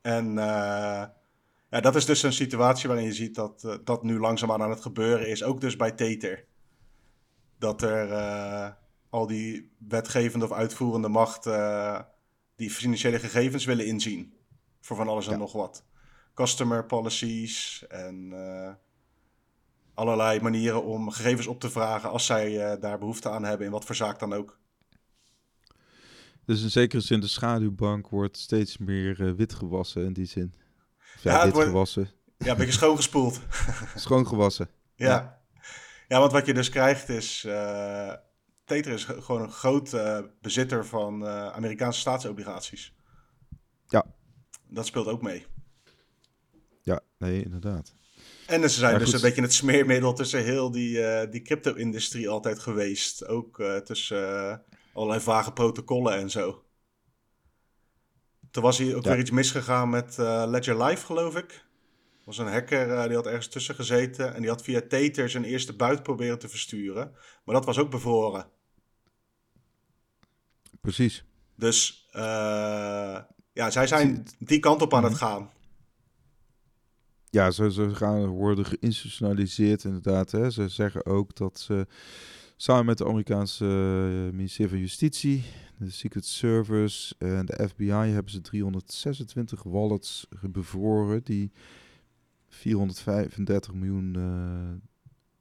[0.01, 0.35] En
[1.70, 4.70] ja, dat is dus een situatie waarin je ziet dat uh, dat nu langzaamaan aan
[4.70, 5.42] het gebeuren is.
[5.42, 6.44] Ook dus bij Tether.
[7.59, 8.68] Dat er uh,
[9.11, 12.00] al die wetgevende of uitvoerende macht uh,
[12.57, 14.33] die financiële gegevens willen inzien.
[14.81, 15.85] Voor van alles en nog wat.
[16.35, 18.33] Customer policies en
[19.94, 23.85] allerlei manieren om gegevens op te vragen als zij daar behoefte aan hebben, in wat
[23.85, 24.59] voor zaak dan ook.
[26.44, 30.54] Dus in zekere zin, de schaduwbank wordt steeds meer wit gewassen in die zin.
[31.21, 32.11] Ja, wordt, gewassen.
[32.38, 33.40] Ja, een beetje schoongespoeld.
[33.94, 34.68] Schoongewassen.
[34.94, 35.07] ja.
[35.07, 35.38] ja.
[36.09, 37.44] Ja, want wat je dus krijgt is.
[37.47, 38.12] Uh,
[38.64, 42.94] Tether is gewoon een groot uh, bezitter van uh, Amerikaanse staatsobligaties.
[43.88, 44.05] Ja.
[44.68, 45.47] Dat speelt ook mee.
[46.83, 47.94] Ja, nee, inderdaad.
[48.47, 53.27] En ze zijn dus een beetje het smeermiddel tussen heel die, die crypto-industrie altijd geweest.
[53.27, 56.62] Ook tussen allerlei vage protocollen en zo.
[58.59, 61.66] Toen was hier ook weer iets misgegaan met Ledger Live, geloof ik
[62.29, 65.44] was een hacker uh, die had ergens tussen gezeten en die had via Tether zijn
[65.44, 67.12] eerste buit proberen te versturen.
[67.44, 68.47] Maar dat was ook bevroren.
[70.81, 71.25] Precies.
[71.57, 73.18] Dus uh,
[73.53, 75.21] ja, zij zijn die kant op aan het mhm.
[75.21, 75.51] gaan.
[77.31, 80.31] Ja, ze, ze gaan worden geïnstitutionaliseerd inderdaad.
[80.31, 80.51] Hè.
[80.51, 81.87] Ze zeggen ook dat ze
[82.57, 85.44] samen met de Amerikaanse uh, ministerie van Justitie,
[85.79, 91.53] de Secret Service en de FBI hebben ze 326 wallets bevroren die
[92.49, 94.14] 435 miljoen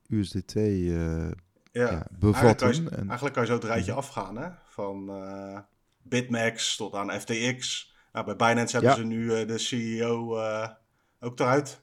[0.10, 1.32] uh, USDT uh,
[1.72, 2.68] ja, bevatten.
[2.68, 4.00] Eigenlijk kan, je, eigenlijk kan je zo het rijtje mhm.
[4.00, 4.50] afgaan, hè?
[4.64, 5.60] Van uh,
[6.02, 7.92] Bitmax tot aan FTX.
[8.14, 10.40] Nou, bij Binance hebben ze nu de CEO
[11.20, 11.82] ook eruit.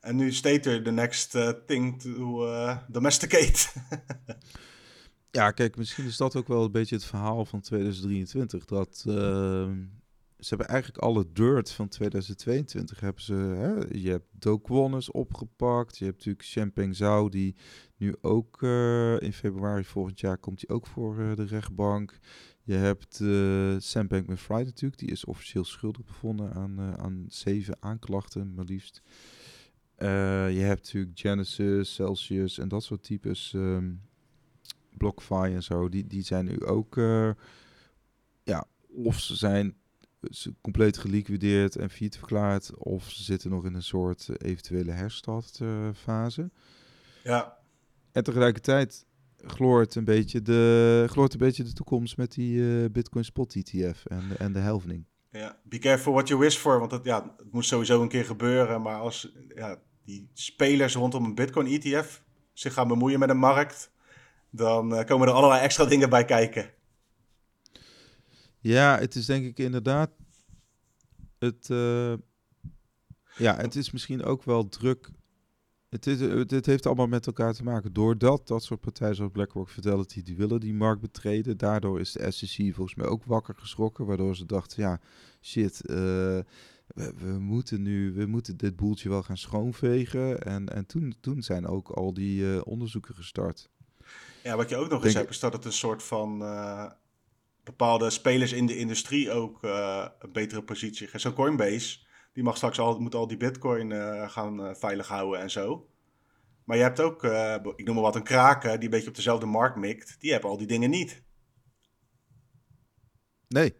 [0.00, 2.46] En nu staat er the next thing to
[2.88, 3.58] domesticate.
[5.36, 8.64] ja, kijk, misschien is dat ook wel een beetje het verhaal van 2023.
[8.64, 9.84] Dat ehm,
[10.38, 13.34] ze hebben eigenlijk alle dirt van 2022 hebben ze.
[13.34, 13.98] Hè?
[13.98, 15.98] Je hebt Dokwonnes opgepakt.
[15.98, 17.56] Je hebt natuurlijk Champagne Zhao, die
[17.96, 22.18] nu ook uh, in februari volgend jaar komt hij ook voor uh, de rechtbank.
[22.62, 28.54] Je hebt uh, Sam Bankman-Fried natuurlijk, die is officieel schuldig bevonden aan, aan zeven aanklachten,
[28.54, 29.02] maar liefst.
[29.98, 33.52] je hebt natuurlijk Genesis, Celsius en dat soort types.
[33.52, 34.00] Um,
[34.96, 36.94] BlockFi en zo, die, die zijn nu ook.
[38.42, 39.76] ja, of ze zijn
[40.30, 42.76] ze compleet geliquideerd en failliet verklaard.
[42.76, 46.50] Of ze zitten nog in een soort eh, eventuele herstartfase.
[47.22, 47.56] ja.
[48.12, 49.06] En tegelijkertijd
[49.36, 54.04] gloort een beetje de, gloort een beetje de toekomst met die uh, Bitcoin Spot ETF
[54.04, 55.04] en, en de helvening.
[55.30, 58.24] Ja, be careful what you wish for, want het, ja, het moet sowieso een keer
[58.24, 58.82] gebeuren.
[58.82, 63.90] Maar als ja, die spelers rondom een Bitcoin ETF zich gaan bemoeien met een markt,
[64.56, 66.70] dan uh, komen er allerlei extra dingen bij kijken.
[68.58, 70.10] Ja, het is denk ik inderdaad.
[71.38, 72.14] Het, uh,
[73.36, 75.10] ja, het is misschien ook wel druk.
[75.88, 77.92] Het, is, het, heeft allemaal met elkaar te maken.
[77.92, 81.56] Doordat dat soort partijen zoals BlackRock Fidelity, die willen die markt betreden.
[81.56, 84.06] Daardoor is de SEC volgens mij ook wakker geschrokken.
[84.06, 85.00] Waardoor ze dachten, ja,
[85.40, 86.44] shit, we,
[87.38, 90.42] moeten nu, we moeten dit boeltje wel gaan schoonvegen.
[90.42, 93.68] En, en toen, toen zijn ook al die onderzoeken gestart.
[94.46, 96.38] Ja, wat je ook nog eens hebt, is dat het een soort van
[97.64, 101.98] bepaalde spelers in de industrie ook uh, een betere positie Zo'n Coinbase,
[102.32, 105.88] die mag straks al, moet al die bitcoin uh, gaan veilig houden en zo.
[106.64, 107.24] Maar je hebt ook,
[107.76, 110.16] ik noem maar wat, een kraken die een beetje op dezelfde markt mikt.
[110.20, 111.22] Die hebben al die dingen niet.
[113.48, 113.76] Nee.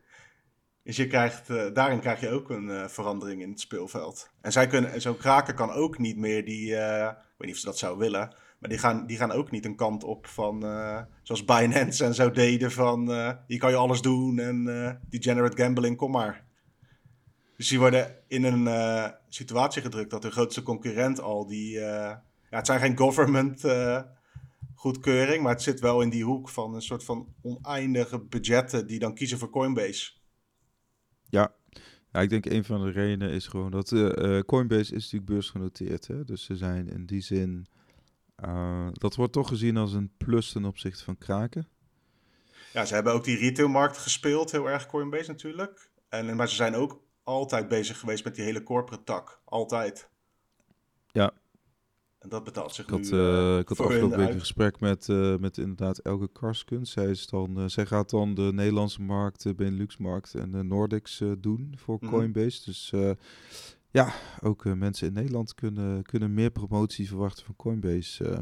[0.83, 4.31] Dus je krijgt, daarin krijg je ook een verandering in het speelveld.
[4.41, 7.67] En zij kunnen, zo'n kraken kan ook niet meer die, ik weet niet of ze
[7.67, 8.35] dat zou willen,
[8.69, 12.31] die gaan, die gaan ook niet een kant op van, uh, zoals Binance en zo
[12.31, 16.45] deden, van uh, hier kan je alles doen en uh, degenerate gambling, kom maar.
[17.57, 22.67] Dus die worden in een situatie gedrukt dat de grootste concurrent al die, ja, het
[22.67, 23.65] zijn geen government
[24.75, 28.99] goedkeuring, maar het zit wel in die hoek van een soort van oneindige budgetten die
[28.99, 30.13] dan kiezen voor Coinbase.
[31.29, 31.55] Ja,
[32.13, 33.89] ja, ik denk een van de redenen is gewoon dat
[34.47, 36.07] Coinbase is natuurlijk beursgenoteerd.
[36.07, 36.25] Hè?
[36.25, 37.67] Dus ze zijn in die zin
[38.45, 41.69] uh, dat wordt toch gezien als een plus ten opzichte van kraken.
[42.73, 45.91] Ja, ze hebben ook die retailmarkt gespeeld, heel erg Coinbase natuurlijk.
[46.09, 49.41] En, maar ze zijn ook altijd bezig geweest met die hele corporate tak.
[49.45, 50.09] Altijd.
[51.13, 51.33] Ja.
[52.19, 55.09] En dat betaalt zich ik had, nu, uh, Ik had afgelopen week een gesprek met,
[55.09, 56.91] uh, met inderdaad Elke Karskens.
[56.91, 61.23] Zij, is dan, uh, zij gaat dan de Nederlandse markt, de Benelux-markt en de Nordics
[61.39, 62.11] doen voor mhm.
[62.11, 62.65] Coinbase.
[62.65, 62.93] Dus
[63.97, 68.25] ja, ook uh, mensen in Nederland kunnen, kunnen meer promotie verwachten van Coinbase.
[68.25, 68.39] Uh,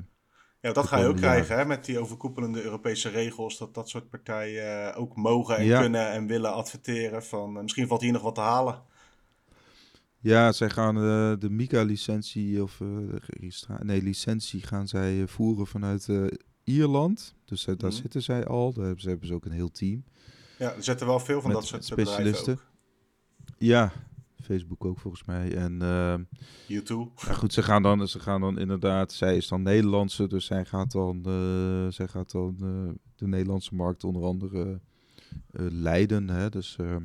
[0.60, 3.58] ja, dat ga je ook krijgen hè, met die overkoepelende Europese regels.
[3.58, 7.22] Dat dat soort partijen uh, ook mogen en kunnen en willen adverteren.
[7.22, 8.82] Van misschien valt hier nog wat te halen.
[10.20, 10.94] Ja, zij gaan
[11.38, 12.80] de MICA-licentie of
[13.82, 16.08] nee, licentie gaan zij voeren vanuit
[16.64, 17.34] Ierland.
[17.44, 17.90] Dus daar mhm.
[17.90, 18.72] zitten zij al.
[18.72, 20.04] Daar hebben ze, hebben ze ook een heel team.
[20.58, 22.58] Ja, er zitten wel veel van dat soort specialisten.
[23.58, 23.92] Ja,
[24.44, 25.56] Facebook ook volgens mij.
[25.56, 25.78] En
[26.66, 27.10] YouTube.
[27.26, 30.64] Ja, goed, ze gaan, dan, ze gaan dan inderdaad, zij is dan Nederlandse, dus zij
[30.64, 34.80] gaat dan, uh, zij gaat dan uh, de Nederlandse markt onder andere
[35.70, 36.28] leiden.
[36.30, 36.48] Hè?
[36.48, 37.04] Dus ehm,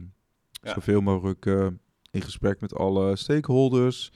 [0.52, 0.74] ja.
[0.74, 1.46] zoveel mogelijk
[2.12, 4.12] in gesprek met alle stakeholders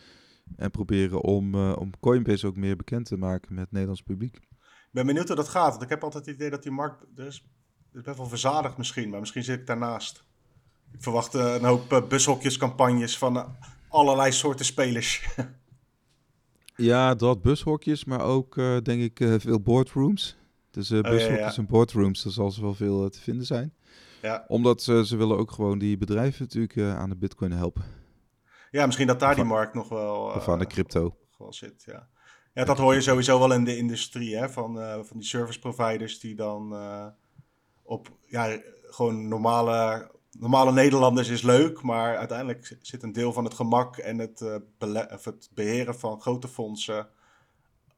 [0.55, 4.35] en proberen om, om Coinbase ook meer bekend te maken met het Nederlands publiek.
[4.93, 7.05] Ik ben benieuwd hoe dat gaat, want ik heb altijd het idee dat die markt,
[7.15, 7.47] er is,
[7.93, 10.25] is best wel verzadigd misschien, maar misschien zit ik daarnaast.
[10.93, 13.45] Ik verwacht eh, een hoop uh, bushokjescampagnes van uh,
[13.89, 15.27] allerlei soorten spelers.
[16.75, 20.37] ja, dat bushokjes, maar ook denk ik veel boardrooms.
[20.71, 21.55] Dus bushokjes oh, ja, ja.
[21.55, 23.73] en boardrooms, daar zal ze wel veel te vinden zijn.
[24.21, 24.45] Ja.
[24.47, 27.83] Omdat ze, ze willen ook gewoon die bedrijven natuurlijk aan de bitcoin helpen.
[28.71, 30.21] Ja, misschien dat daar die markt nog wel...
[30.21, 31.15] of aan de crypto.
[31.37, 32.07] Wel zit, ja.
[32.53, 34.75] Ja, dat hoor je sowieso wel in de industrie, hè, van,
[35.05, 36.75] van die service providers die dan
[37.83, 43.53] op ja, gewoon normale normale Nederlanders is leuk, maar uiteindelijk zit een deel van het
[43.53, 47.07] gemak en het, uh, of het beheren van grote fondsen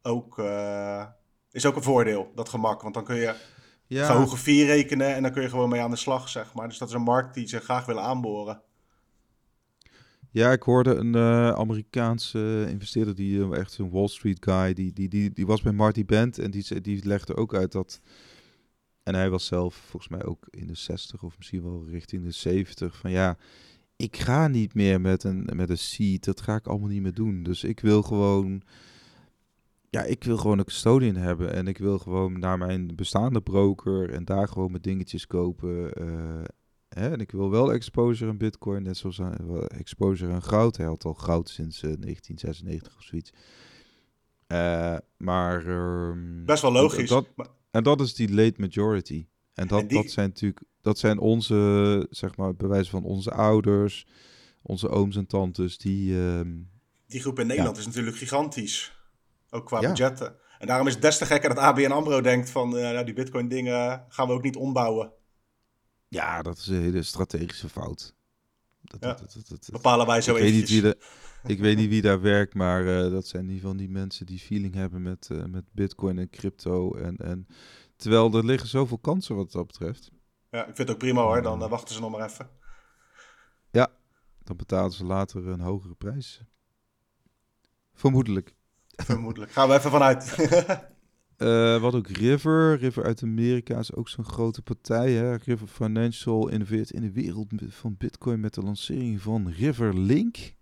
[0.02, 1.06] ook, uh,
[1.52, 2.82] is ook een voordeel, dat gemak.
[2.82, 3.36] Want dan kun je
[3.88, 4.14] ja.
[4.14, 6.68] hoge vier rekenen en dan kun je gewoon mee aan de slag, zeg maar.
[6.68, 8.62] Dus dat is een markt die ze graag willen aanboren.
[10.32, 15.10] Ja, ik hoorde een uh, Amerikaanse investeerder, die echt een Wall Street guy, die, die,
[15.10, 18.02] die, die was bij Marty Bent en die, die legde ook uit dat
[19.06, 22.32] en hij was zelf volgens mij ook in de 60 of misschien wel richting de
[22.32, 22.98] 70.
[22.98, 23.38] Van ja,
[23.96, 26.24] ik ga niet meer met een, met een seat.
[26.24, 27.44] Dat ga ik allemaal niet meer doen.
[27.44, 28.62] Dus ik wil gewoon.
[29.90, 31.54] Ja, ik wil gewoon een custodian hebben.
[31.54, 36.02] En ik wil gewoon naar mijn bestaande broker en daar gewoon mijn dingetjes kopen.
[36.02, 36.44] Uh,
[36.90, 37.10] hè?
[37.10, 39.32] En ik wil wel exposure in bitcoin, net zoals uh,
[39.68, 40.78] exposure aan goud.
[40.78, 43.32] Hij had al goud sinds uh, 1996 of zoiets.
[45.18, 45.68] maar...
[45.68, 47.10] Um, Best wel logisch.
[47.10, 47.28] Dat,
[47.76, 49.28] en dat is die late majority.
[49.54, 54.08] En dat, dat zijn natuurlijk, dat zijn onze, zeg maar, bewijzen van onze ouders,
[54.62, 56.12] onze ooms en tantes, die...
[56.12, 56.40] Uh,
[57.08, 58.98] die groep in Nederland is natuurlijk gigantisch.
[59.50, 60.36] Ook qua budgetten.
[60.60, 63.14] En daarom is het des te gekker dat ABN AMRO denkt van, uh, nou, die
[63.14, 65.12] bitcoin dingen gaan we ook niet ombouwen.
[66.08, 68.15] Ja, dat is een hele strategische fout.
[68.86, 69.14] Dat, ja.
[69.14, 70.96] dat, dat, Bepalen wij zo ik Weet niet wie
[71.46, 74.26] ik weet niet wie daar werkt, maar uh, dat zijn in ieder geval die mensen
[74.26, 76.96] die feeling hebben met, uh, met bitcoin en crypto.
[76.96, 77.48] En, en,
[77.96, 80.12] terwijl er liggen zoveel kansen wat dat betreft.
[80.50, 82.50] Ja, ik vind het ook prima hoor, dan uh, wachten ze nog maar even.
[83.72, 83.92] Ja,
[84.44, 86.42] dan betalen ze later een hogere prijs.
[87.94, 88.56] Vermoedelijk.
[88.88, 89.52] Vermoedelijk.
[89.52, 90.36] Gaan we even vanuit.
[91.38, 92.78] Uh, wat ook River.
[92.78, 95.12] River uit Amerika is ook zo'n grote partij.
[95.12, 95.36] Hè?
[95.36, 100.54] River Financial innoveert in de wereld van Bitcoin met de lancering van River Link.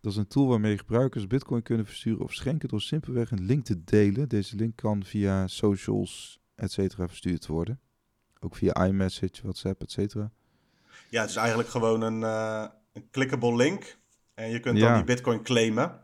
[0.00, 3.64] Dat is een tool waarmee gebruikers Bitcoin kunnen versturen of schenken door simpelweg een link
[3.64, 4.28] te delen.
[4.28, 6.94] Deze link kan via socials, etc.
[6.96, 7.80] verstuurd worden.
[8.40, 10.14] Ook via iMessage, WhatsApp, etc.
[11.10, 13.98] Ja, het is eigenlijk gewoon een, uh, een clickable link.
[14.34, 16.00] En je kunt dan die Bitcoin claimen.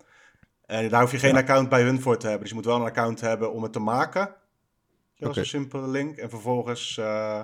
[0.70, 2.40] En daar hoef je geen account bij hun voor te hebben.
[2.40, 4.34] Dus je moet wel een account hebben om het te maken.
[5.16, 6.16] Dat is een simpele link.
[6.16, 7.42] En vervolgens uh,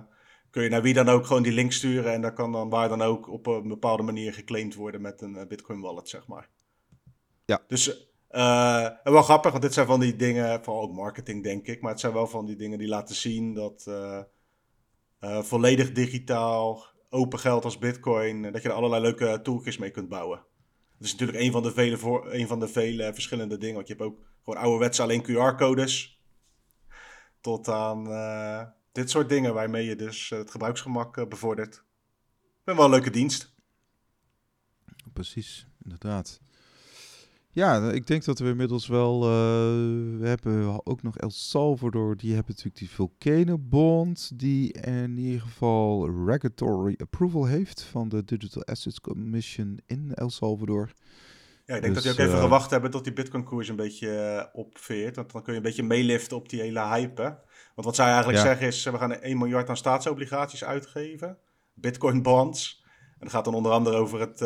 [0.50, 2.12] kun je naar wie dan ook gewoon die link sturen.
[2.12, 5.36] En dat kan dan waar dan ook op een bepaalde manier geclaimd worden met een
[5.36, 6.48] eh, Bitcoin wallet, zeg maar.
[7.44, 7.62] Ja.
[7.66, 11.80] Dus uh, wel grappig, want dit zijn van die dingen, vooral ook marketing denk ik.
[11.80, 13.90] Maar het zijn wel van die dingen die laten zien dat
[15.20, 20.44] volledig digitaal, open geld als Bitcoin, dat je er allerlei leuke toolkits mee kunt bouwen.
[20.98, 23.74] Dat is natuurlijk een van de vele, voor, een van de vele verschillende dingen.
[23.74, 26.20] Want je hebt ook gewoon ouderwetse alleen QR-codes.
[27.40, 31.84] Tot aan uh, dit soort dingen waarmee je dus het gebruiksgemak uh, bevordert.
[32.64, 33.54] En wel een leuke dienst.
[35.12, 36.40] Precies, inderdaad.
[37.56, 39.22] Ja, ik denk dat we inmiddels wel.
[39.22, 39.28] Uh,
[40.18, 42.16] we hebben ook nog El Salvador.
[42.16, 44.38] Die hebben natuurlijk die Vulcanenbond.
[44.38, 50.92] Die in ieder geval regulatory approval heeft van de Digital Assets Commission in El Salvador.
[51.66, 54.08] Ja, ik denk dat die ook even uh, gewacht hebben tot die Bitcoin-koers een beetje
[54.08, 55.16] uh, opveert.
[55.16, 57.22] Want dan kun je een beetje meeliften op die hele hype.
[57.74, 58.44] Want wat zij eigenlijk ja.
[58.44, 61.38] zeggen is: we gaan 1 miljard aan staatsobligaties uitgeven.
[61.74, 62.84] Bitcoin bonds.
[63.04, 64.44] En dat gaat dan onder andere over het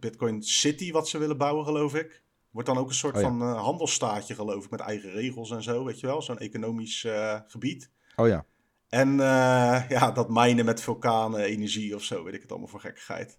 [0.00, 2.21] Bitcoin City wat ze willen bouwen, geloof ik.
[2.52, 3.28] Wordt dan ook een soort oh, ja.
[3.28, 6.22] van uh, handelsstaatje, geloof ik, met eigen regels en zo, weet je wel?
[6.22, 7.90] Zo'n economisch uh, gebied.
[8.16, 8.44] Oh ja.
[8.88, 12.80] En uh, ja, dat mijnen met vulkanen, energie of zo, weet ik het allemaal voor
[12.80, 13.38] gekkigheid.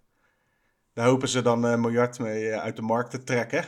[0.93, 3.63] Daar hopen ze dan een miljard mee uit de markt te trekken.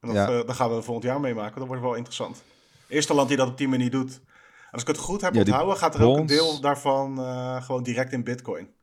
[0.00, 0.26] En dat, ja.
[0.26, 1.58] dat gaan we volgend jaar meemaken.
[1.58, 2.42] Dat wordt wel interessant.
[2.88, 4.14] Eerste land die dat op die manier doet.
[4.14, 7.18] En als ik het goed heb ja, onthouden, gaat er ook een deel daarvan
[7.62, 8.74] gewoon direct in bitcoin.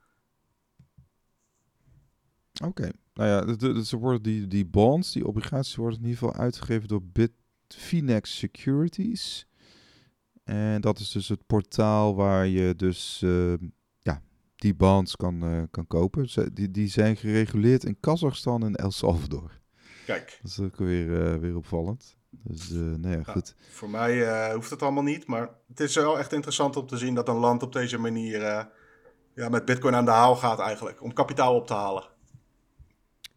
[2.53, 2.67] Oké.
[2.67, 2.91] Okay.
[3.13, 6.87] Nou ja, de, ze worden die, die bonds, die obligaties worden in ieder geval uitgegeven
[6.87, 9.47] door Bitfinex Securities.
[10.43, 13.53] En dat is dus het portaal waar je dus uh,
[13.99, 14.21] ja,
[14.55, 16.29] die bonds kan, kan kopen.
[16.29, 19.59] Ze, die, die zijn gereguleerd in Kazachstan en El Salvador.
[20.05, 20.39] Kijk.
[20.41, 22.17] Dat is ook weer, weer opvallend.
[22.29, 23.55] Dus uh, nou ja, goed.
[23.69, 27.15] voor mij hoeft het allemaal niet, maar het is wel echt interessant om te zien
[27.15, 28.41] dat een land op deze manier
[29.35, 32.10] ja, met bitcoin aan de haal gaat eigenlijk, om kapitaal op te halen.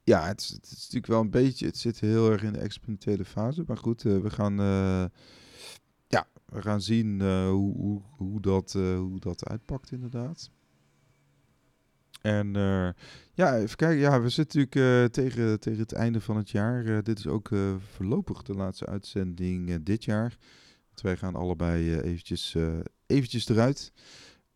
[0.05, 3.65] Ja, het is, natuurlijk wel een beetje, het zit heel erg in de experimentele fase,
[3.67, 4.57] maar goed, we gaan,
[6.07, 10.51] ja, we gaan zien hoe, hoe, hoe, dat, hoe dat uitpakt inderdaad.
[12.21, 12.53] En
[13.35, 13.99] ja, even kijken.
[13.99, 17.03] Ja, we zitten natuurlijk tegen, tegen het einde van het jaar.
[17.03, 20.37] Dit is ook voorlopig de laatste uitzending dit jaar.
[20.89, 22.57] Want wij gaan allebei eventjes,
[23.07, 23.93] eventjes eruit.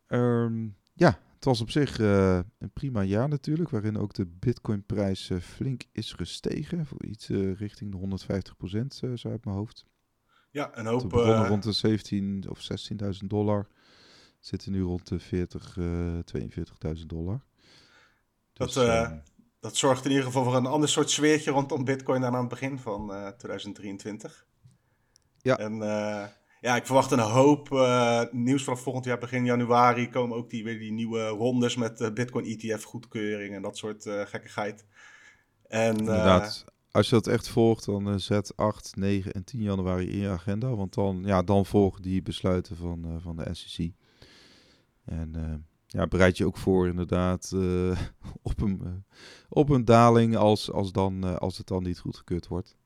[0.09, 3.71] Um, ja, het was op zich een prima jaar natuurlijk.
[3.71, 6.87] Waarin ook de bitcoinprijs flink is gestegen.
[6.87, 7.29] Voor iets
[7.59, 9.85] richting de 150 procent, zo uit mijn hoofd.
[10.51, 11.03] Ja, een hoop...
[11.03, 12.69] We begonnen rond de 17 of
[13.23, 13.67] 16.000 dollar.
[14.41, 15.79] Zitten nu rond de 40,
[16.97, 17.45] 42.000 dollar.
[18.53, 19.13] Dat, dus, uh,
[19.61, 22.49] dat zorgt in ieder geval voor een ander soort sfeertje rondom Bitcoin dan aan het
[22.49, 24.47] begin van uh, 2023.
[25.39, 25.59] Ja.
[25.59, 25.73] En
[26.61, 27.69] ja, ik verwacht een hoop
[28.33, 32.45] nieuws vanaf volgend jaar, begin januari, komen ook die, weer die nieuwe rondes met Bitcoin
[32.45, 34.87] ETF goedkeuring en dat soort gekkigheid.
[35.67, 36.65] En, Inderdaad.
[36.91, 40.75] Als je dat echt volgt, dan zet 8, 9 en 10 januari in je agenda.
[40.75, 43.93] Want dan, ja, dan volgen die besluiten van, van de SEC.
[45.05, 47.99] En ja, bereid je ook voor inderdaad uh,
[48.43, 48.91] op, een, uh,
[49.49, 52.77] op een daling als, als, dan, uh, als het dan niet goedgekeurd wordt.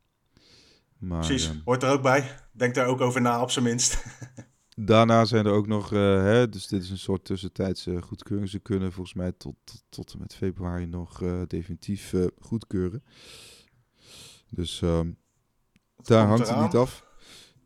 [1.03, 2.31] Maar, Precies, ehm, hoort er ook bij.
[2.53, 4.05] Denk daar ook over na op zijn minst.
[4.75, 8.49] daarna zijn er ook nog, hè, dus dit is een soort tussentijdse goedkeuring.
[8.49, 13.05] Ze kunnen volgens mij tot, tot, tot en met februari nog definitief goedkeuren.
[14.49, 15.17] Dus um,
[15.97, 17.11] daar hangt het niet af.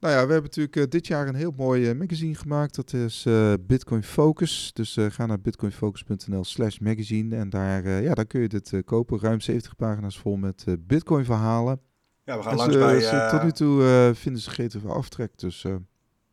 [0.01, 2.75] Nou ja, we hebben natuurlijk dit jaar een heel mooi magazine gemaakt.
[2.75, 3.27] Dat is
[3.61, 4.71] Bitcoin Focus.
[4.73, 7.37] Dus ga naar bitcoinfocus.nl slash magazine.
[7.37, 9.21] En daar, ja, daar kun je dit kopen.
[9.21, 11.81] Ruim 70 pagina's vol met Bitcoin verhalen.
[12.27, 13.01] Ja, we gaan langs bij...
[13.01, 15.39] Ze, tot nu toe vinden ze van aftrek.
[15.39, 15.65] Dus,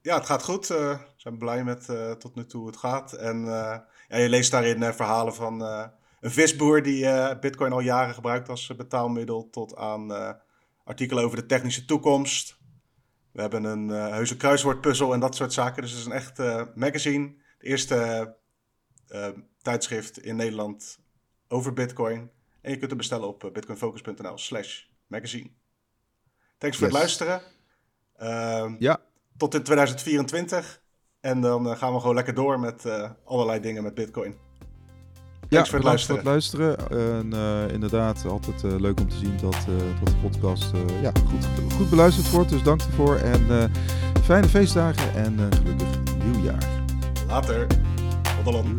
[0.02, 0.68] ja, het gaat goed.
[0.68, 1.86] we zijn blij met
[2.20, 3.14] tot nu toe hoe het gaat.
[3.14, 7.06] En ja, je leest daarin verhalen van een visboer die
[7.40, 9.50] Bitcoin al jaren gebruikt als betaalmiddel.
[9.52, 10.38] Tot aan
[10.84, 12.62] artikelen over de technische toekomst
[13.34, 15.82] we hebben een uh, heuse kruiswoordpuzzel en dat soort zaken.
[15.82, 17.28] Dus het is een echt uh, magazine.
[17.58, 18.36] Het eerste
[19.10, 19.28] uh,
[19.62, 21.00] tijdschrift in Nederland
[21.48, 22.32] over Bitcoin.
[22.62, 25.50] En je kunt het bestellen op bitcoinfocus.nl slash magazine.
[26.64, 27.42] Thanks voor het luisteren.
[28.18, 29.00] Ehm, ja.
[29.38, 30.82] Tot in 2024.
[31.20, 32.86] En dan gaan we gewoon lekker door met
[33.26, 34.36] allerlei dingen met Bitcoin
[35.54, 36.22] ja, voor het luisteren.
[36.22, 36.90] Voor het luisteren.
[36.90, 41.12] En uh, inderdaad, altijd uh, leuk om te zien dat, uh, dat de podcast ja,
[41.30, 42.50] goed, goed beluisterd wordt.
[42.50, 43.16] Dus dank ervoor.
[43.16, 43.72] En
[44.24, 45.88] fijne feestdagen en gelukkig
[46.24, 46.70] nieuwjaar.
[47.28, 47.68] Later.
[48.44, 48.78] Tot dan.